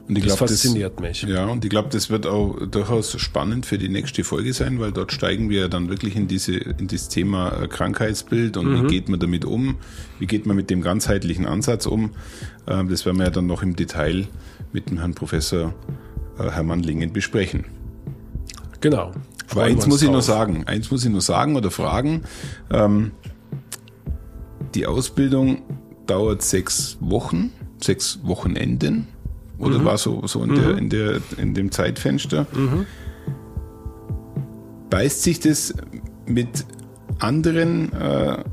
Und 0.08 0.16
ich 0.16 0.24
das 0.24 0.36
glaub, 0.36 0.48
fasziniert 0.48 0.94
das, 0.96 1.02
mich. 1.02 1.22
Ja, 1.22 1.46
und 1.46 1.64
ich 1.64 1.70
glaube, 1.70 1.90
das 1.90 2.08
wird 2.08 2.26
auch 2.26 2.66
durchaus 2.66 3.20
spannend 3.20 3.66
für 3.66 3.76
die 3.76 3.90
nächste 3.90 4.24
Folge 4.24 4.52
sein, 4.52 4.80
weil 4.80 4.92
dort 4.92 5.12
steigen 5.12 5.50
wir 5.50 5.68
dann 5.68 5.90
wirklich 5.90 6.16
in 6.16 6.26
diese 6.26 6.56
in 6.56 6.88
das 6.88 7.08
Thema 7.08 7.62
äh, 7.62 7.68
Krankheitsbild 7.68 8.56
und 8.56 8.66
mhm. 8.66 8.84
wie 8.84 8.86
geht 8.86 9.08
man 9.08 9.20
damit 9.20 9.44
um, 9.44 9.76
wie 10.18 10.26
geht 10.26 10.46
man 10.46 10.56
mit 10.56 10.70
dem 10.70 10.80
ganzheitlichen 10.80 11.44
Ansatz 11.44 11.86
um. 11.86 12.12
Ähm, 12.66 12.88
das 12.88 13.04
werden 13.04 13.18
wir 13.18 13.24
ja 13.24 13.30
dann 13.30 13.46
noch 13.46 13.62
im 13.62 13.76
Detail 13.76 14.26
mit 14.72 14.90
dem 14.90 14.98
Herrn 14.98 15.14
Professor 15.14 15.74
äh, 16.38 16.50
Hermann 16.50 16.82
Lingen 16.82 17.12
besprechen. 17.12 17.77
Genau. 18.80 19.12
Aber 19.50 19.64
eins 19.64 19.86
muss 19.86 20.02
ich 20.02 20.06
drauf. 20.06 20.12
nur 20.12 20.22
sagen, 20.22 20.64
eins 20.66 20.90
muss 20.90 21.04
ich 21.04 21.10
nur 21.10 21.20
sagen 21.20 21.56
oder 21.56 21.70
fragen. 21.70 22.22
Ähm, 22.70 23.12
die 24.74 24.86
Ausbildung 24.86 25.62
dauert 26.06 26.42
sechs 26.42 26.98
Wochen, 27.00 27.52
sechs 27.80 28.20
Wochenenden. 28.22 29.08
Oder 29.58 29.78
mhm. 29.78 29.84
war 29.84 29.98
so, 29.98 30.26
so 30.26 30.42
in, 30.42 30.50
mhm. 30.50 30.54
der, 30.54 30.78
in, 30.78 30.90
der, 30.90 31.20
in 31.38 31.54
dem 31.54 31.72
Zeitfenster. 31.72 32.46
Mhm. 32.54 32.86
Beißt 34.90 35.22
sich 35.22 35.40
das 35.40 35.74
mit 36.26 36.64
anderen 37.18 37.92
äh, 37.92 38.44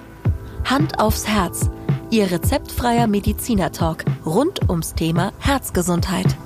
Hand 0.64 1.00
aufs 1.00 1.26
Herz, 1.26 1.70
Ihr 2.10 2.30
rezeptfreier 2.30 3.08
Mediziner-Talk 3.08 4.04
rund 4.24 4.70
ums 4.70 4.94
Thema 4.94 5.32
Herzgesundheit. 5.40 6.36